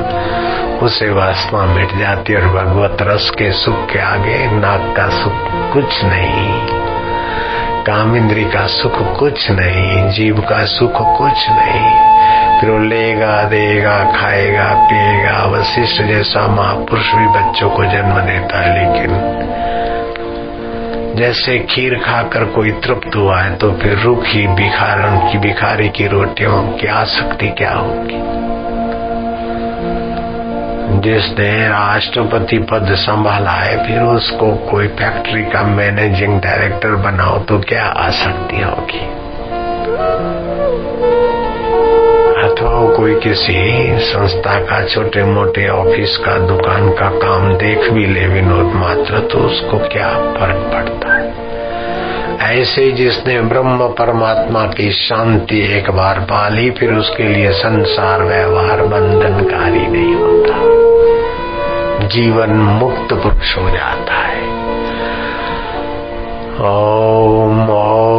उसे 0.78 1.10
वासना 1.10 1.64
मिट 1.66 1.94
जाती 1.98 2.34
और 2.34 2.46
भगवत 2.48 2.96
रस 3.02 3.30
के 3.30 3.52
सुख 3.52 3.74
के 3.92 3.98
आगे 3.98 4.38
नाक 4.46 4.96
का 4.96 5.08
सुख 5.08 5.44
कुछ 5.72 6.04
नहीं 6.04 6.80
काम 7.84 8.16
इंद्री 8.16 8.44
का 8.44 8.66
सुख 8.66 9.18
कुछ 9.18 9.50
नहीं, 9.50 10.10
जीव 10.10 10.40
का 10.40 10.64
सुख 10.64 10.94
कुछ 11.18 11.48
नहीं। 11.48 12.60
फिर 12.60 12.70
वो 12.70 12.78
लेगा, 12.78 13.42
देगा, 13.42 13.98
खाएगा, 14.12 14.72
पिएगा, 14.90 15.44
वशिष्ठ 15.46 16.02
जैसा 16.02 16.46
महापुरुष 16.48 17.12
भी 17.14 17.26
बच्चों 17.26 17.70
को 17.70 17.84
जन्म 17.84 18.20
देता 18.20 18.60
है, 18.60 18.70
लेकिन 18.78 19.42
जैसे 21.16 21.58
खीर 21.70 21.94
खाकर 21.94 22.44
कोई 22.44 22.70
तृप्त 22.70 23.16
हुआ 23.16 23.40
है 23.40 23.56
तो 23.56 23.70
फिर 23.72 23.98
रूखी 23.98 24.46
भिखारण 24.46 25.32
की 25.32 25.38
भिखारी 25.38 25.88
की 25.88 26.06
रोटियों 26.06 26.62
की 26.72 26.86
आसक्ति 26.86 27.48
क्या 27.48 27.72
होगी? 27.72 28.20
जिसने 31.00 31.68
राष्ट्रपति 31.68 32.58
पद 32.58 32.94
संभाला 32.94 33.50
है, 33.50 33.76
फिर 33.86 34.00
उसको 34.00 34.54
कोई 34.70 34.88
फैक्ट्री 34.88 35.44
का 35.44 35.62
मैनेजिंग 35.62 36.40
डायरेक्टर 36.40 36.96
बनाओ 37.02 37.38
तो 37.38 37.58
क्या 37.58 37.84
आसक्ति 37.84 38.62
होगी? 38.62 39.04
वो 42.62 42.96
कोई 42.96 43.14
किसी 43.14 43.92
संस्था 43.98 44.60
का 44.60 44.84
छोटे 44.84 45.24
मोटे 45.24 45.68
ऑफ़िस 45.68 46.16
का, 46.16 46.38
दुकान 46.38 46.90
का 46.90 47.10
काम 47.10 47.54
देख 47.54 47.90
भी 47.90 48.06
ले 48.06 48.26
विनोद 48.26 48.72
मात्र 48.74 49.18
तो 49.18 49.38
उसको 49.38 49.78
क्या 49.78 50.08
फ़र्क 50.08 50.70
पड़ता? 50.72 51.14
है 51.14 51.52
ऐसे 52.62 52.92
जिसने 52.92 53.40
ब्रह्म 53.40 53.78
परमात्मा 53.88 54.64
की 54.64 54.92
शांति 54.92 55.78
एक 55.78 55.90
बार 55.90 56.18
पा 56.18 56.48
ली 56.48 56.70
फिर 56.70 56.92
उसके 56.92 57.22
लिए 57.22 57.52
संसार 57.52 58.22
व्यवहार 58.22 58.82
बंधनकारी 58.82 59.86
नहीं 59.86 60.14
होता। 60.14 60.72
जीवन 62.06 62.50
मुक्त 62.50 63.14
पुरुष 63.14 63.58
हो 63.58 63.70
जाता 63.70 64.14
है। 64.14 64.42
ओम 66.60 67.70
ओम। 67.70 68.11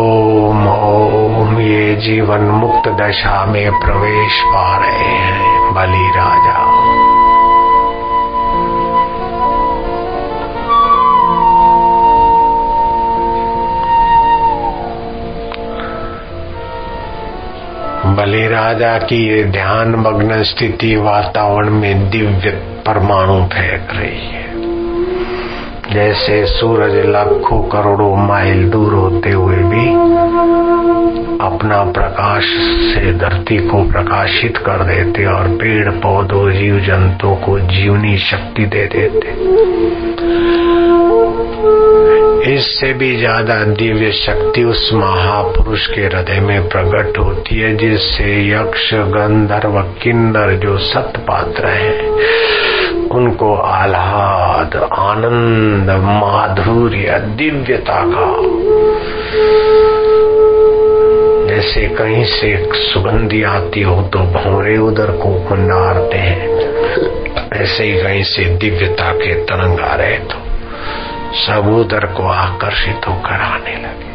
जीवन 2.03 2.41
मुक्त 2.53 2.87
दशा 2.89 3.45
में 3.45 3.71
प्रवेश 3.79 4.41
पा 4.45 4.65
रहे 4.77 5.13
हैं 5.17 5.73
बलि 5.73 6.07
राजा 6.15 6.57
बलि 18.15 18.47
राजा 18.47 18.97
की 18.97 19.17
ये 19.29 19.43
ध्यान 19.43 19.95
मग्न 19.95 20.43
स्थिति 20.43 20.95
वातावरण 20.95 21.69
में 21.69 22.09
दिव्य 22.09 22.51
परमाणु 22.85 23.43
फेंक 23.45 23.87
रही 23.91 24.27
है। 24.27 24.43
जैसे 25.93 26.45
सूरज 26.45 26.95
लाखों 27.05 27.63
करोड़ों 27.69 28.15
माइल 28.27 28.69
दूर 28.69 28.93
होते 28.93 29.31
हुए 29.31 29.55
भी 29.55 30.52
अपना 31.43 31.83
प्रकाश 31.91 32.45
से 32.93 33.13
धरती 33.13 33.57
को 33.57 33.83
प्रकाशित 33.91 34.57
कर 34.57 34.83
देते 34.83 35.25
और 35.25 35.47
पेड़ 35.47 35.89
पौधों 35.89 36.51
जीव 36.51 36.79
जंतु 36.79 37.35
को 37.35 37.59
जीवनी 37.59 38.17
शक्ति 38.17 38.65
दे 38.65 38.85
देते। 38.85 39.31
इससे 42.55 42.93
भी 42.93 43.17
ज़्यादा 43.17 43.63
दिव्य 43.63 44.11
शक्ति 44.11 44.63
उस 44.63 44.89
महापुरुष 44.93 45.87
के 45.87 46.01
हृदय 46.01 46.39
में 46.39 46.69
प्रकट 46.69 47.17
होती 47.17 47.59
है, 47.59 47.75
जिससे 47.77 48.31
यक्ष, 48.49 48.93
गंधर्व, 48.93 49.81
किन्नर 50.03 50.53
जो 50.55 50.77
सतपात्र 50.77 51.67
हैं, 51.67 52.09
उनको 53.09 53.55
आह्लाद, 53.55 54.75
आनंद, 54.93 55.89
माधुर्य, 56.03 57.19
दिव्यता 57.37 58.01
का 58.05 58.27
जैसे 61.63 61.81
कहीं 61.87 62.23
से 62.25 62.49
सुगंधी 62.75 63.43
आती 63.43 63.81
हो 63.81 64.01
तो 64.03 64.19
भौरे 64.19 64.77
उधर 64.77 65.11
को 65.11 65.29
मंडारते 65.49 66.17
हैं। 66.17 66.47
ऐसे 67.53 67.83
ही 67.83 68.01
कहीं 68.03 68.23
से 68.23 68.45
दिव्यता 68.55 69.11
के 69.11 69.33
तरंग 69.43 69.79
आ 69.79 69.93
रहे 69.95 70.17
तो 70.17 70.41
सब 71.35 71.67
उधर 71.73 72.05
को 72.05 72.27
आकर्षित 72.27 73.07
होकर 73.07 73.41
आने 73.41 73.75
लगे। 73.75 74.11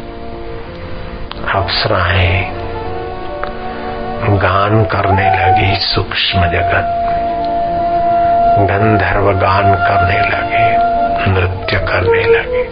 अप्सराएँ 1.59 2.43
गान 4.37 4.83
करने 4.85 5.29
लगी 5.31 5.75
सूक्ष्म 5.79 6.39
जगत। 6.39 6.93
गंधर्व 8.69 9.31
गान 9.39 9.73
करने 9.73 10.19
लगे। 10.29 10.78
नृत्य 11.27 11.77
करने 11.77 12.23
लगे। 12.23 12.69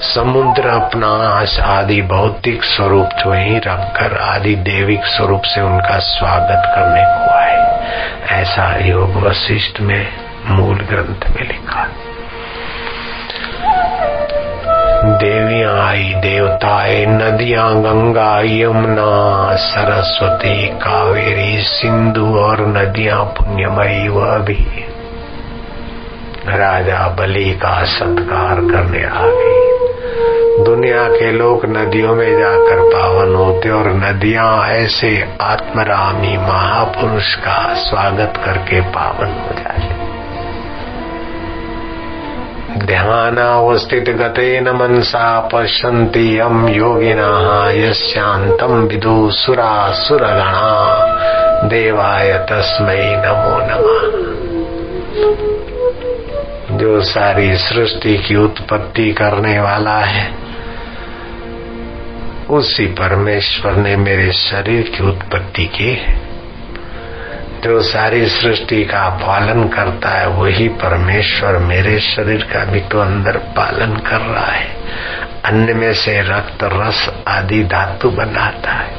समुद्र 0.00 0.68
अपना 0.68 1.44
आदि 1.66 2.02
भौतिक 2.02 2.64
स्वरूप 2.64 3.06
जो 3.06 3.32
ही 3.32 3.58
रखकर 3.58 4.18
आदि 4.18 4.54
देविक 4.54 5.04
स्वरूप 5.04 5.42
से 5.44 5.60
उनका 5.60 5.98
स्वागत 5.98 6.62
करने 6.66 7.02
को 7.02 7.34
आए। 7.34 7.80
ऐसा 8.40 8.86
योग 8.86 9.16
वशिष्ठ 9.16 9.80
में 9.80 10.06
मूल 10.46 10.76
ग्रंथ 10.76 11.36
में 11.36 11.42
लिखा। 11.42 11.86
देवियाँ 15.04 15.88
आई, 15.88 16.14
देवताएँ, 16.16 17.06
नदियाँ, 17.06 17.74
गंगा, 17.74 18.40
यमुना, 18.40 19.56
सरस्वती, 19.56 20.66
कावेरी, 20.66 21.62
सिंधु 21.62 22.38
और 22.38 22.66
नदियाँ 22.66 23.24
पुण्यमयी 23.24 24.08
वह 24.08 24.38
भी 24.38 24.86
राजा 26.48 27.08
बलि 27.08 27.50
का 27.50 27.84
सत्कार 27.84 28.54
करने 28.54 29.04
आ 29.04 29.22
गई। 29.22 29.70
दुनिया 30.64 31.08
के 31.08 31.32
लोग 31.32 31.66
नदियों 31.66 32.14
में 32.14 32.38
जाकर 32.38 32.80
पावन 32.80 33.34
होते 33.34 33.70
और 33.70 33.88
नदियाँ 33.88 34.68
ऐसे 34.68 35.28
आत्मरामी 35.40 36.36
महापुरुष 36.36 37.34
का 37.34 37.74
स्वागत 37.74 38.32
करके 38.44 38.80
पावन 38.80 39.26
हो 39.26 39.62
जाते। 39.62 40.10
ध्यानावस्थित 42.86 44.10
गतेन 44.10 44.68
मनसा 44.70 45.48
पश्यन्ति 45.54 46.40
यम 46.40 46.68
योगिनः 46.68 47.70
यस्यान्तं 47.70 48.88
विदु 48.88 49.30
सुरासुरगणा। 49.30 50.96
देवाय 51.68 52.46
तस्मै 52.50 53.22
नमो 53.26 53.58
नमः। 53.60 54.20
जो 56.80 57.02
सारी 57.02 57.56
सृष्टि 57.56 58.18
की 58.18 58.36
उत्पत्ति 58.36 59.12
करने 59.12 59.60
वाला 59.60 59.98
है, 59.98 60.34
उसी 62.50 62.86
परमेश्वर 62.86 63.72
ने 63.72 63.96
मेरे 63.96 64.32
शरीर 64.32 64.82
की 64.82 65.04
उत्पत्ति 65.04 65.66
की 65.66 66.06
जो 67.64 67.82
सारी 67.82 68.26
सृष्टि 68.26 68.84
का 68.84 69.08
पालन 69.08 69.68
करता 69.68 70.08
है, 70.08 70.28
वही 70.28 70.68
परमेश्वर 70.68 71.58
मेरे 71.58 72.00
शरीर 72.00 72.42
का 72.42 72.64
भी 72.64 72.80
तो 72.80 73.00
अंदर 73.00 73.36
पालन 73.36 73.96
कर 73.96 74.20
रहा 74.20 74.52
है। 74.52 74.76
अन्य 75.44 75.74
में 75.74 75.94
से 75.94 76.20
रक्त, 76.20 76.58
रस 76.62 77.10
आदि 77.28 77.62
धातु 77.62 78.10
बनाता 78.10 78.72
है। 78.72 78.94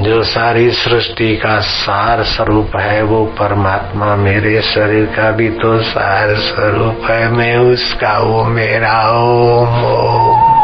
जो 0.00 0.22
सारी 0.22 0.70
सृष्टि 0.70 1.36
का 1.36 1.60
सार 1.60 2.22
स्वरूप 2.22 2.70
है, 2.76 3.02
वो 3.02 3.24
परमात्मा 3.24 4.16
मेरे 4.16 4.62
शरीर 4.62 5.04
का 5.04 5.30
भी 5.30 5.50
तो 5.50 5.80
सार 5.82 6.34
स्वरूप 6.34 7.10
है। 7.10 7.30
मैं 7.30 7.56
उसका, 7.56 8.18
वो 8.18 8.44
मेरा, 8.44 9.10
ओम 9.10 9.84
ओम। 9.84 10.56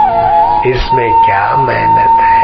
इसमें 0.70 1.26
क्या 1.26 1.56
मेहनत 1.56 2.20
है? 2.20 2.42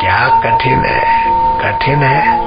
क्या 0.00 0.28
कठिन 0.28 0.78
है? 0.78 1.24
कठिन 1.62 1.98
है? 1.98 2.46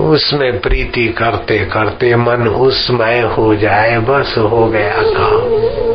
उसमें 0.00 0.60
प्रीति 0.60 1.08
करते 1.08 1.58
करते 1.58 2.16
मन 2.16 2.48
उसमय 2.48 3.20
हो 3.20 3.54
जाए, 3.54 3.98
बस 3.98 4.34
हो 4.38 4.66
गया 4.66 4.94
काम। 4.96 5.91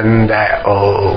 आनंद 0.00 0.32
है। 0.32 0.62
ओम। 0.62 1.16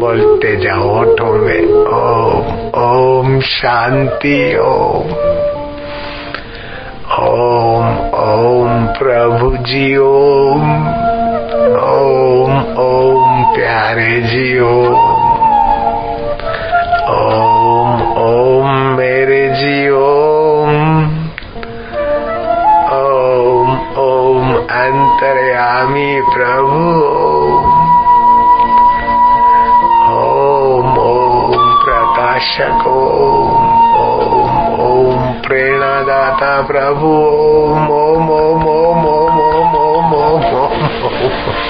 बोलते 0.00 0.56
जाओ, 0.56 0.88
होठों 0.88 1.32
में। 1.32 1.66
ओम। 1.66 2.80
ओम 2.84 3.40
शांति, 3.40 4.56
ओम। 4.56 5.10
ओम 7.24 7.98
ओम 8.14 8.86
प्रभु 8.86 9.56
जी, 9.56 9.96
ओम। 9.96 10.62
ओम 11.76 12.58
ओम 12.78 13.54
प्यारे 13.54 14.20
जी, 14.20 14.60
ओम। 14.60 14.94
ओम 17.10 18.12
ओम 18.12 18.70
मेरे 18.98 19.48
जी, 19.48 19.90
ओम। 19.90 21.04
ओम 22.92 23.78
ओम 23.98 24.54
अंतर्यामी 24.56 26.20
प्रभु 26.20 27.19
प्रकाशक 32.40 32.86
ओम 32.88 33.96
ओम 34.00 34.80
ओम 34.80 35.32
प्रेरणादाता 35.46 36.52
प्रभु 36.62 37.08
ओम 37.08 37.90
ओम 37.90 38.30
ओम 38.30 38.64
ओम 38.66 39.04
ओम 39.06 39.74
ओम 39.76 40.14
ओम 40.14 40.54
ओम 40.60 41.69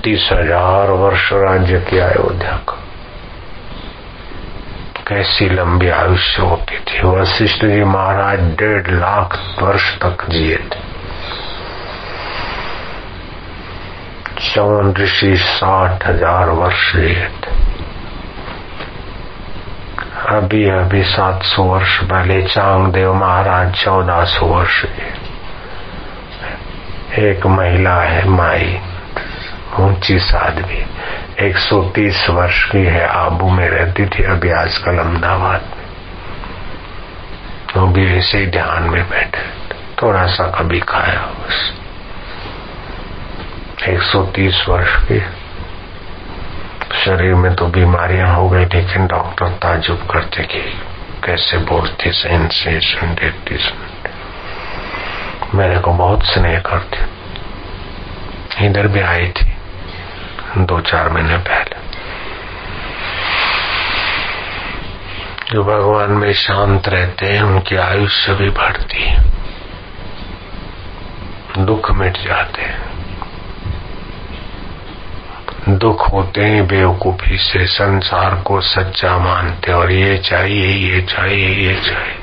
तैतीस 0.00 0.28
हज़ार 0.32 0.90
वर्ष 0.90 1.22
राज्य 1.32 1.78
किया 1.80 2.04
अयोध्या 2.08 2.52
का। 2.68 2.76
कैसी 5.08 5.48
लंबी 5.48 5.88
आयुष्य 5.88 6.42
होती 6.42 6.78
थी। 6.80 7.00
वशिष्ठ 7.06 7.64
जी 7.64 7.82
महाराज 7.84 8.40
डेढ़ 8.58 8.88
लाख 8.90 9.36
वर्ष 9.62 9.88
तक 9.98 10.24
जिए 10.30 10.56
थे। 10.56 10.80
चौन 14.44 14.94
ऋषि 14.98 15.32
साठ 15.38 16.06
हज़ार 16.06 16.50
वर्ष 16.58 16.84
जिए 16.96 17.26
थे। 17.36 17.52
अभी 20.36 20.62
अभी 20.70 21.02
सात 21.06 21.42
सौ 21.42 21.62
वर्ष 21.64 21.92
पहले 22.02 22.38
चांगदेव 22.42 23.12
महाराज 23.14 23.74
चौदह 23.74 24.24
सौ 24.32 24.46
वर्ष 24.46 24.76
जिए। 24.86 25.12
एक 27.28 27.46
महिला 27.48 27.96
है 28.02 28.28
माई। 28.28 28.80
ऊँची 30.10 30.18
साध्वी 30.18 30.86
130 31.38 32.30
वर्ष 32.30 32.64
की 32.64 32.78
है, 32.78 33.06
आबू 33.06 33.50
में 33.50 33.68
रहती 33.68 34.06
थी, 34.06 34.22
अभी 34.22 34.50
आजकल 34.50 34.98
अहमदाबाद 34.98 35.62
में। 35.62 35.86
वो 37.76 37.86
भी 37.86 38.18
ऐसे 38.18 38.38
ही 38.38 38.46
ध्यान 38.46 38.82
में 38.82 39.10
बैठे 39.10 39.42
थोड़ा 40.02 40.26
सा 40.26 40.44
कभी 40.44 40.80
खाया, 40.80 41.20
बस। 41.20 41.72
130 43.88 44.68
वर्ष 44.68 44.96
की। 44.96 45.20
शरीर 47.04 47.34
में 47.34 47.54
तो 47.54 47.66
बीमारियाँ 47.66 48.34
हो 48.34 48.48
गई, 48.48 48.64
लेकिन 48.64 49.06
डॉक्टर 49.06 49.48
ताजुब 49.48 50.08
करते 50.10 50.42
कि 50.42 50.80
कैसे 51.24 51.58
बोलती 51.58 52.12
सेंसेशन 52.12 53.14
देती 53.14 53.58
मेरे 55.54 55.78
को 55.78 55.92
बहुत 55.92 56.22
स्नेह 56.22 56.58
करती। 56.58 57.06
इधर 58.66 58.86
भी 58.86 59.00
आई 59.00 59.28
थी। 59.28 59.49
दो 60.66 60.80
चार 60.80 61.08
महीने 61.08 61.36
पहले। 61.36 61.80
जो 65.52 65.64
भगवान 65.64 66.10
में 66.10 66.32
शांत 66.32 66.88
रहते 66.88 67.26
हैं, 67.26 67.42
उनकी 67.42 67.76
आयुष्य 67.76 68.34
भी 68.34 68.50
बढ़ती 68.50 69.02
है। 69.02 69.24
दुख 71.58 71.90
मिट 71.90 72.16
जाते 72.16 72.62
हैं। 72.62 72.90
दुख 75.68 76.12
होते 76.12 76.44
हैं, 76.44 76.66
बेवकूफ़ी 76.66 77.38
से 77.38 77.66
संसार 77.66 78.34
को 78.34 78.60
सच्चा 78.60 79.18
मानते 79.18 79.72
और 79.72 79.92
ये 79.92 80.18
चाहिए 80.18 80.94
ये 80.94 81.02
चाहिए 81.02 81.48
ये 81.48 81.80
चाहिए। 81.80 82.16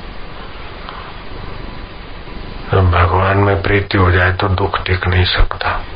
जब 2.71 2.91
भगवान 2.91 3.37
में 3.37 3.61
प्रीति 3.61 3.97
हो 3.97 4.11
जाए 4.11 4.33
तो 4.33 4.47
दुख 4.47 4.85
टिक 4.85 5.07
नहीं 5.07 5.25
सकता। 5.25 5.86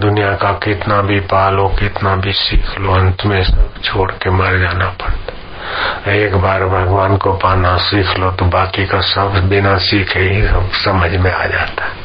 दुनिया 0.00 0.32
का 0.34 0.52
कितना 0.64 1.00
भी 1.02 1.20
पालो, 1.20 1.68
कितना 1.78 2.14
भी 2.16 2.32
सीख 2.32 2.78
लो, 2.78 2.92
अंत 2.92 3.24
में 3.26 3.42
सब 3.44 3.80
छोड़ 3.84 4.10
के 4.12 4.30
मर 4.30 4.58
जाना 4.60 4.88
पड़ता 5.02 6.12
एक 6.12 6.34
बार 6.36 6.64
भगवान 6.66 7.16
को 7.16 7.32
पाना 7.32 7.76
सीख 7.76 8.18
लो 8.18 8.30
तो 8.30 8.44
बाकी 8.46 8.86
का 8.86 9.00
सब 9.00 9.40
बिना 9.48 9.76
सीखे 9.78 10.20
ही 10.20 10.46
सब 10.48 10.70
समझ 10.84 11.10
में 11.16 11.32
आ 11.32 11.46
जाता 11.46 11.84
है 11.84 12.02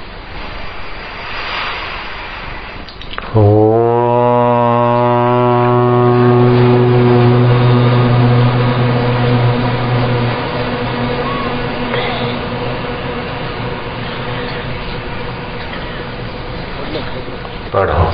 पढ़ो 17.74 18.06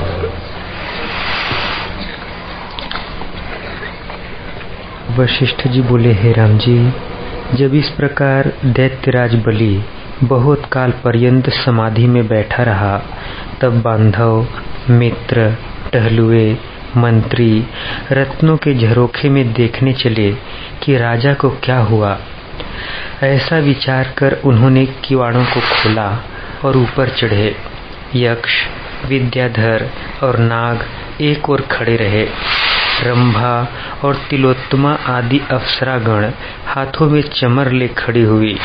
वशिष्ठ 5.16 5.68
जी 5.68 5.82
बोले, 5.82 6.14
हे 6.14 6.32
राम 6.32 6.58
जी, 6.58 6.94
जब 7.54 7.76
इस 7.76 7.90
प्रकार 7.90 8.54
दैत्यराज 8.66 9.36
बलि 9.36 9.84
बहुत 10.24 10.66
काल 10.72 10.92
पर्यंत 10.92 11.50
समाधि 11.50 12.08
में 12.08 12.28
बैठा 12.28 12.64
रहा, 12.64 13.02
तब 13.62 13.82
बांधव, 13.82 14.48
मित्र, 14.90 15.56
टहलुए, 15.94 16.58
मंत्री, 16.98 17.64
रत्नों 18.12 18.58
के 18.58 18.74
झरोखे 18.74 19.30
में 19.30 19.54
देखने 19.54 19.94
चले 19.94 20.32
कि 20.84 20.98
राजा 20.98 21.34
को 21.34 21.50
क्या 21.50 21.80
हुआ। 21.80 22.18
ऐसा 23.24 23.58
विचार 23.58 24.14
कर 24.18 24.38
उन्होंने 24.46 24.86
किवाड़ों 24.86 25.46
को 25.46 25.60
खोला 25.60 26.24
और 26.66 26.78
ऊपर 26.78 27.10
चढ़े। 27.10 27.56
यक्ष, 28.16 28.52
विद्याधर 29.08 29.90
और 30.24 30.38
नाग 30.38 30.80
एक 31.22 31.50
ओर 31.50 31.62
खड़े 31.62 31.96
रहे। 31.96 32.28
रंभा 33.04 33.68
और 34.04 34.16
तिलोत्तमा 34.16 34.94
आदि 34.94 35.42
अप्सरागण 35.52 36.32
हाथों 36.66 37.10
में 37.10 37.22
चमर 37.22 37.72
ले 37.72 37.88
खड़ी 37.88 38.24
हुई। 38.24 38.58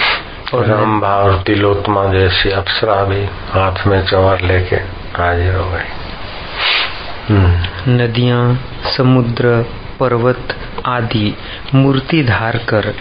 और 0.55 0.67
रंभा 0.67 1.09
और 1.09 1.43
तिलोत्तमा 1.43 2.05
जैसी 2.05 2.51
अप्सरा 2.51 3.05
भी 3.05 3.25
हाथ 3.25 3.87
में 3.87 4.07
चमर 4.07 4.41
लेके 4.41 4.77
हाजिर 5.17 5.55
हो 5.55 5.71
गई। 5.71 5.89
नदियाँ 7.89 8.61
समुद्र 8.97 9.67
पर्वत 10.01 10.57
आदि 10.87 11.35
मूर्ति 11.75 12.23
धार 12.23 12.57
कर 12.57 12.95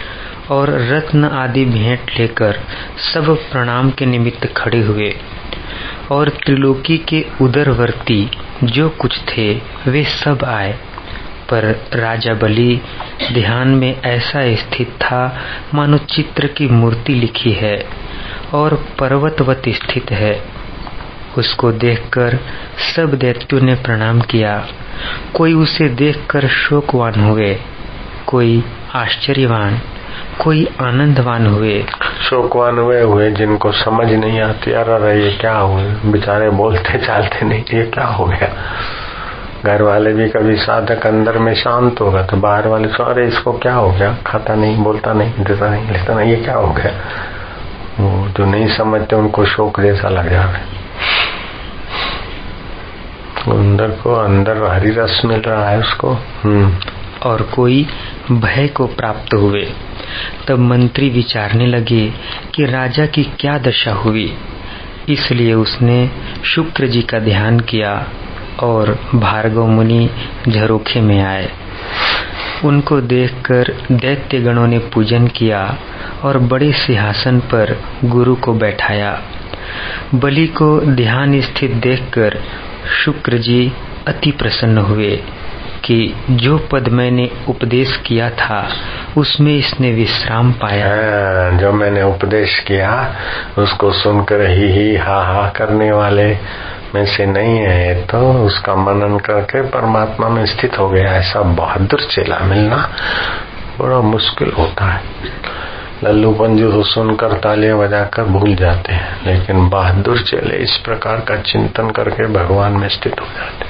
और 0.50 0.70
रत्न 0.70 1.24
आदि 1.24 1.64
भेंट 1.64 2.10
लेकर 2.18 2.60
सब 3.12 3.36
प्रणाम 3.52 3.90
के 3.90 4.06
निमित्त 4.06 4.54
खड़े 4.56 4.80
हुए। 4.80 5.16
और 6.10 6.28
त्रिलोकी 6.28 6.98
के 6.98 7.24
उदरवर्ती 7.42 8.30
जो 8.64 8.88
कुछ 8.88 9.18
थे 9.18 9.54
वे 9.86 10.04
सब 10.04 10.44
आए। 10.44 10.78
पर 11.50 11.64
राजा 11.94 12.34
बलि 12.34 12.80
ध्यान 13.32 13.68
में 13.68 14.02
ऐसा 14.02 14.54
स्थित 14.54 14.88
था 14.88 15.38
मानो 15.74 15.98
चित्र 15.98 16.46
की 16.46 16.66
मूर्ति 16.66 17.14
लिखी 17.14 17.52
है 17.52 17.86
और 18.54 18.86
पर्वतवत 18.98 19.62
स्थित 19.68 20.10
है। 20.10 20.60
उसको 21.38 21.72
देखकर 21.72 22.38
सब 22.96 23.14
दैत्यों 23.14 23.60
ने 23.60 23.74
प्रणाम 23.74 24.20
किया। 24.20 24.66
कोई 25.34 25.54
उसे 25.54 25.88
देखकर 25.88 26.48
शोकवान 26.48 27.20
हुए, 27.20 27.58
कोई 28.26 28.64
आश्चर्यवान, 28.94 29.80
कोई 30.40 30.68
आनंदवान 30.80 31.46
हुए। 31.46 31.84
शोकवान 32.22 32.78
हुए 32.78 33.02
हुए 33.02 33.30
जिनको 33.30 33.72
समझ 33.72 34.12
नहीं 34.12 34.40
आती, 34.40 34.72
अरे 34.72 35.24
ये 35.24 35.32
क्या 35.32 35.56
हुए? 35.56 35.84
बेचारे 35.84 36.50
बोलते 36.50 36.98
चालते 36.98 37.46
नहीं, 37.46 37.60
ये 37.60 37.82
क्या 37.82 38.06
हो 38.06 38.24
गया? 38.24 38.56
घर 39.64 39.82
वाले 39.82 40.12
भी 40.12 40.28
कभी 40.28 40.56
साधक 40.56 41.06
अंदर 41.06 41.38
में 41.38 41.54
शांत 41.54 42.00
होगा 42.00 42.22
तो 42.22 42.36
बाहर 42.36 42.68
वाले 42.68 42.88
सो 42.88 43.02
अरे, 43.02 43.28
इसको 43.28 43.52
क्या 43.52 43.74
हो 43.74 43.90
गया? 43.90 44.16
खाता 44.26 44.54
नहीं, 44.54 44.76
बोलता 44.76 45.12
नहीं, 45.12 45.32
देता 45.44 45.70
नहीं, 45.70 45.90
लेता 45.90 46.14
नहीं, 46.14 46.30
ये 46.30 46.36
क्या 46.36 46.54
हो 46.54 46.72
गया? 46.72 46.92
वो 48.00 48.28
जो 48.28 48.44
नहीं 48.44 48.68
समझते, 48.68 49.16
उनको 49.16 49.44
शोक 49.44 49.80
जैसा 49.80 50.08
लग 50.08 50.30
जाए 50.30 50.60
अंदर 53.48 53.88
को 53.88 54.14
अंदर 54.14 54.62
हरी 54.62 54.90
रस 54.90 55.22
मिल 55.24 55.40
रहा 55.40 55.68
है 55.68 55.78
उसको। 55.78 56.10
हम्म। 56.12 56.74
और 57.22 57.42
कोई 57.42 57.86
भय 58.32 58.68
को 58.68 58.86
प्राप्त 58.86 59.34
हुए, 59.34 59.72
तब 60.48 60.58
मंत्री 60.58 61.08
विचारने 61.10 61.66
लगे 61.66 62.12
कि 62.54 62.64
राजा 62.64 63.06
की 63.06 63.24
क्या 63.24 63.58
दशा 63.58 63.92
हुई। 63.92 64.36
इसलिए 65.08 65.54
उसने 65.54 66.10
शुक्र 66.44 66.86
जी 66.86 67.02
का 67.02 67.18
ध्यान 67.18 67.60
किया। 67.60 68.06
और 68.62 68.98
भार्गव 69.14 69.66
मुनि 69.66 70.10
झरोखे 70.48 71.00
में 71.00 71.22
आए। 71.22 71.50
उनको 72.64 73.00
देखकर 73.00 73.74
दैत्य 73.92 74.40
गणों 74.40 74.66
ने 74.66 74.78
पूजन 74.78 75.26
किया 75.26 75.78
और 76.24 76.38
बड़े 76.38 76.72
सिंहासन 76.72 77.40
पर 77.40 77.76
गुरु 78.04 78.34
को 78.34 78.52
बैठाया। 78.52 79.20
बलि 80.14 80.46
को 80.46 80.80
ध्यान 80.80 81.40
स्थित 81.40 81.70
देखकर 81.70 82.40
शुक्र 83.04 83.38
जी 83.38 83.72
अति 84.08 84.30
प्रसन्न 84.30 84.78
हुए 84.78 85.16
कि 85.84 86.14
जो 86.30 86.58
पद 86.58 86.88
मैंने 86.88 87.30
उपदेश 87.48 87.96
किया 87.96 88.30
था 88.30 88.68
उसमें 89.16 89.56
इसने 89.56 89.92
विश्राम 89.92 90.52
पाया। 90.52 90.86
हाँ, 90.86 91.58
जो 91.58 91.72
मैंने 91.72 92.02
उपदेश 92.02 92.58
किया 92.58 93.14
उसको 93.58 93.92
सुनकर 93.92 94.50
ही 94.50 94.66
ही 94.72 94.96
हा 94.96 95.22
हा 95.24 95.48
करने 95.48 95.92
वाले 95.92 96.36
में 96.94 97.04
से 97.06 97.26
नहीं 97.26 97.58
है 97.58 97.94
तो 98.06 98.18
उसका 98.44 98.74
मनन 98.76 99.18
करके 99.18 99.62
परमात्मा 99.68 100.28
में 100.28 100.44
स्थित 100.46 100.78
हो 100.78 100.88
गया। 100.88 101.12
ऐसा 101.12 101.42
बहादुर 101.54 102.00
चेला 102.04 102.38
मिलना 102.44 102.76
बड़ा 103.80 104.00
मुश्किल 104.00 104.52
होता 104.52 104.84
है। 104.84 105.02
लल्लू 106.04 106.32
पंजू 106.32 106.70
को 106.72 106.82
सुनकर 106.82 107.32
तालियाँ 107.38 107.78
बजाकर 107.78 108.24
भूल 108.24 108.54
जाते 108.54 108.92
हैं, 108.92 109.24
लेकिन 109.26 109.68
बहादुर 109.68 110.18
चेले 110.20 110.56
इस 110.56 110.76
प्रकार 110.84 111.20
का 111.20 111.36
चिंतन 111.42 111.90
करके 111.90 112.26
भगवान 112.34 112.72
में 112.72 112.88
स्थित 112.88 113.20
हो 113.20 113.26
जाते 113.36 113.68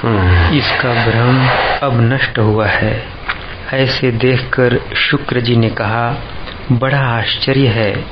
हम्म। 0.00 0.58
इसका 0.58 0.92
भ्रम 1.04 1.46
अब 1.82 2.00
नष्ट 2.02 2.38
हुआ 2.38 2.66
है। 2.66 3.02
ऐसे 3.74 4.10
देखकर 4.12 4.78
शुक्र 4.98 5.40
जी 5.40 5.56
ने 5.56 5.68
कहा 5.70 6.06
बड़ा 6.72 6.98
आश्चर्य 6.98 7.68
है 7.68 8.04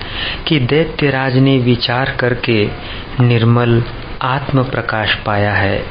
कि 0.48 0.58
दैत्यराज 0.58 1.36
ने 1.36 1.58
विचार 1.58 2.16
करके 2.20 2.70
निर्मल 3.20 3.82
आत्म 4.22 4.64
प्रकाश 4.64 5.14
पाया 5.14 5.54
है। 5.54 5.86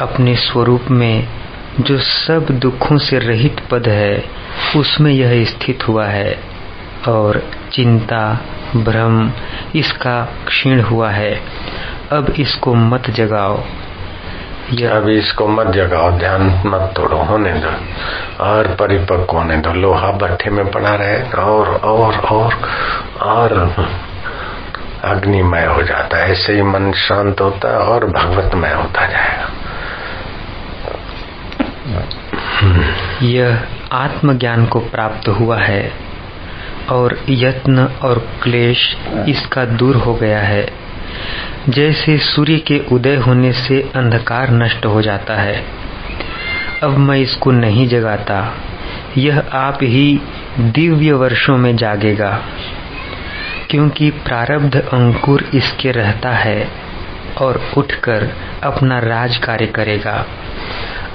अपने 0.00 0.36
स्वरूप 0.36 0.84
में 0.90 1.28
जो 1.80 1.98
सब 1.98 2.46
दुखों 2.50 2.98
से 2.98 3.18
रहित 3.18 3.60
पद 3.70 3.88
है, 3.88 4.24
उसमें 4.76 5.12
यह 5.12 5.44
स्थित 5.44 5.88
हुआ 5.88 6.06
है 6.06 6.40
और 7.08 7.50
चिंता, 7.72 8.40
भ्रम 8.76 9.32
इसका 9.74 10.28
क्षीण 10.46 10.80
हुआ 10.80 11.10
है। 11.10 11.40
अब 12.12 12.34
इसको 12.38 12.74
मत 12.74 13.10
जगाओ। 13.10 13.64
अभी 14.70 15.18
इसको 15.18 15.48
मत 15.48 15.66
जगाओ, 15.66 16.10
ध्यान 16.10 16.62
मत 16.66 16.92
तोड़ो, 16.96 17.16
होने 17.16 17.52
दो। 17.52 17.70
और 18.44 18.66
परिपक्व 18.66 19.36
होने 19.36 19.56
दो। 19.56 19.72
लोहा 19.72 20.12
भट्ठे 20.12 20.50
में 20.50 20.70
पड़ा 20.70 20.94
रहे 20.94 21.22
और 21.22 21.74
और 21.74 22.18
और 22.18 22.54
और 23.22 23.76
अग्निमय 25.04 25.64
हो 25.64 25.82
जाता 25.82 26.16
है। 26.16 26.32
ऐसे 26.32 26.52
ही 26.52 26.62
मन 26.62 26.92
शांत 26.92 27.40
होता 27.40 27.68
है 27.68 27.78
और 27.78 28.06
भगवतमय 28.06 28.72
होता 28.72 29.06
जाएगा। 29.06 29.50
यह 33.22 33.60
आत्मज्ञान 33.92 34.66
को 34.66 34.80
प्राप्त 34.80 35.28
हुआ 35.28 35.58
है 35.58 35.92
और 36.90 37.18
यत्न 37.28 37.88
और 38.02 38.28
क्लेश 38.42 38.96
इसका 39.28 39.64
दूर 39.64 39.96
हो 39.96 40.14
गया 40.14 40.40
है। 40.40 40.89
जैसे 41.68 42.18
सूर्य 42.18 42.58
के 42.58 42.80
उदय 42.92 43.16
होने 43.16 43.52
से 43.52 43.80
अंधकार 43.96 44.50
नष्ट 44.50 44.86
हो 44.86 45.02
जाता 45.02 45.34
है। 45.34 45.64
अब 46.82 46.98
मैं 46.98 47.18
इसको 47.18 47.50
नहीं 47.50 47.88
जगाता। 47.88 48.54
यह 49.18 49.38
आप 49.52 49.78
ही 49.82 50.20
दिव्य 50.58 51.12
वर्षों 51.12 51.56
में 51.58 51.76
जागेगा, 51.76 52.30
क्योंकि 53.70 54.10
प्रारब्ध 54.10 54.76
अंकुर 54.76 55.44
इसके 55.54 55.90
रहता 55.90 56.30
है 56.30 56.68
और 57.38 57.60
उठकर 57.76 58.28
अपना 58.62 58.98
राज 58.98 59.36
कार्य 59.36 59.66
करेगा। 59.66 60.24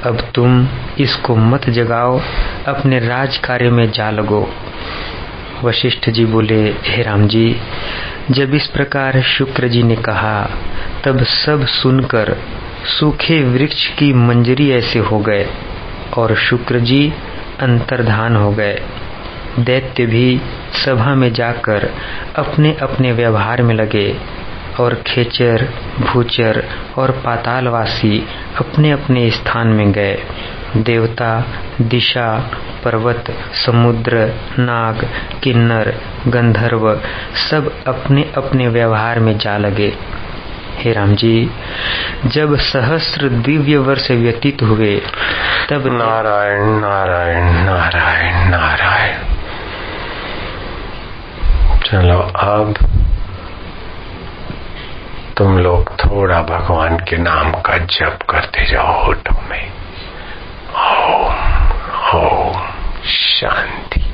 अब 0.05 0.21
तुम 0.35 0.67
इसको 0.99 1.35
मत 1.35 1.69
जगाओ, 1.69 2.19
अपने 2.67 2.99
राज 2.99 3.37
कार्य 3.37 3.69
में 3.69 3.91
जा 3.91 4.09
लगो। 4.09 4.47
वशिष्ठ 5.65 6.09
जी 6.09 6.25
बोले, 6.25 6.61
हे 6.85 7.03
राम 7.03 7.27
जी, 7.27 7.55
जब 8.31 8.53
इस 8.53 8.67
प्रकार 8.67 9.21
शुक्र 9.21 9.67
जी 9.67 9.83
ने 9.83 9.95
कहा, 9.95 10.49
तब 11.03 11.23
सब 11.23 11.65
सुनकर 11.65 12.35
सूखे 12.99 13.43
वृक्ष 13.43 13.87
की 13.87 14.13
मंजरी 14.13 14.71
ऐसे 14.71 14.99
हो 14.99 15.19
गए 15.19 15.47
और 16.17 16.35
शुक्र 16.35 16.79
जी 16.79 17.13
अंतर्धान 17.59 18.35
हो 18.35 18.51
गए। 18.51 18.81
दैत्य 19.59 20.05
भी 20.05 20.41
सभा 20.85 21.15
में 21.15 21.33
जाकर 21.33 21.89
अपने 22.35 22.73
अपने 22.81 23.11
व्यवहार 23.11 23.61
में 23.61 23.75
लगे 23.75 24.07
और 24.79 24.93
खेचर, 25.07 25.67
भूचर 25.99 26.63
और 26.97 27.11
पातालवासी 27.11 28.23
अपने 28.59 28.91
अपने 28.91 29.29
स्थान 29.29 29.67
में 29.67 29.91
गए। 29.91 30.17
देवता, 30.77 31.43
दिशा, 31.81 32.51
पर्वत, 32.83 33.25
समुद्र, 33.65 34.33
नाग, 34.59 35.09
किन्नर, 35.43 35.95
गंधर्व 36.27 37.01
सब 37.49 37.83
अपने 37.87 38.31
अपने 38.37 38.67
व्यवहार 38.67 39.19
में 39.19 39.37
जा 39.37 39.57
लगे। 39.57 39.97
हे 40.77 40.93
राम 40.93 41.15
जी 41.15 41.51
जब 42.25 42.55
सहस्र 42.55 43.29
दिव्य 43.29 43.77
वर्ष 43.77 44.11
व्यतीत 44.11 44.61
हुए, 44.61 45.01
तब 45.69 45.87
नारायण 45.87 46.63
नारायण 46.63 47.43
नारायण 47.43 48.49
नारायण। 48.49 49.17
चलो 51.85 52.19
अब 52.39 52.73
तुम 55.37 55.57
लोग 55.59 55.89
थोड़ा 55.99 56.41
भगवान 56.41 56.97
के 56.97 57.17
नाम 57.17 57.51
का 57.51 57.77
जप 57.77 58.19
करते 58.29 58.65
जाओ 58.65 59.05
होठों 59.05 59.49
में। 59.49 59.74
ओम 60.75 61.35
ओम 62.21 62.67
शांति। 63.05 64.13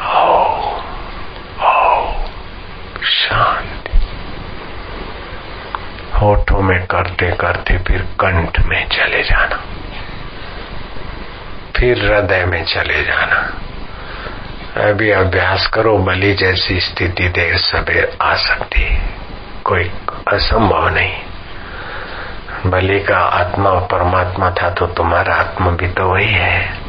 ओम 0.00 0.82
ओम, 1.64 2.24
शांति। 3.02 3.92
होठों 6.18 6.62
में 6.62 6.86
करते 6.86 7.32
करते 7.32 7.78
फिर 7.78 8.02
कंठ 8.02 8.60
में 8.60 8.88
चले 8.88 9.22
जाना। 9.22 9.64
फिर 11.76 12.12
हृदय 12.12 12.44
में 12.44 12.64
चले 12.64 13.04
जाना। 13.04 13.54
अभी 14.88 15.10
अभ्यास 15.10 15.66
करो, 15.66 15.98
बलि 15.98 16.34
जैसी 16.34 16.80
स्थिति 16.80 17.28
देर 17.28 17.56
सवेर 17.58 18.18
आ 18.22 18.34
सकती 18.34 18.82
है। 18.82 19.21
कोई 19.64 19.90
असंभव 20.28 20.88
नहीं। 20.88 21.16
बलि 22.66 23.00
का 23.00 23.18
आत्मा 23.18 23.70
परमात्मा 23.70 24.50
था 24.50 24.70
तो 24.70 24.86
तुम्हारा 24.86 25.34
आत्मा 25.34 25.70
भी 25.70 25.88
तो 25.88 26.12
वही 26.12 26.32
है। 26.32 26.82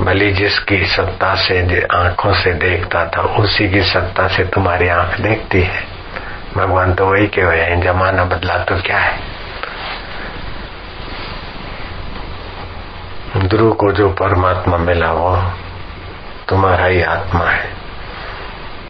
बलि 0.00 0.32
जिसकी 0.32 0.86
सत्ता 0.86 1.34
से 1.34 1.82
आँखों 1.82 2.32
से 2.34 2.52
देखता 2.52 3.04
था, 3.06 3.22
उसी 3.22 3.68
की 3.68 3.82
सत्ता 3.82 4.28
से 4.28 4.44
तुम्हारी 4.44 4.88
आँख 4.88 5.20
देखती 5.20 5.62
है। 5.62 5.84
भगवान 6.56 6.94
तो 6.94 7.06
वही 7.06 7.26
के 7.26 7.42
हुए 7.42 7.60
हैं, 7.60 7.80
जमाना 7.80 8.24
बदला 8.24 8.58
तो 8.58 8.82
क्या 8.82 8.98
है? 8.98 9.20
ध्रुव 13.36 13.72
को 13.72 13.92
जो 13.92 14.10
परमात्मा 14.10 14.76
मिला 14.76 15.12
वो 15.12 15.52
तुम्हारा 16.48 16.84
ही 16.84 17.02
आत्मा 17.02 17.44
है। 17.44 17.79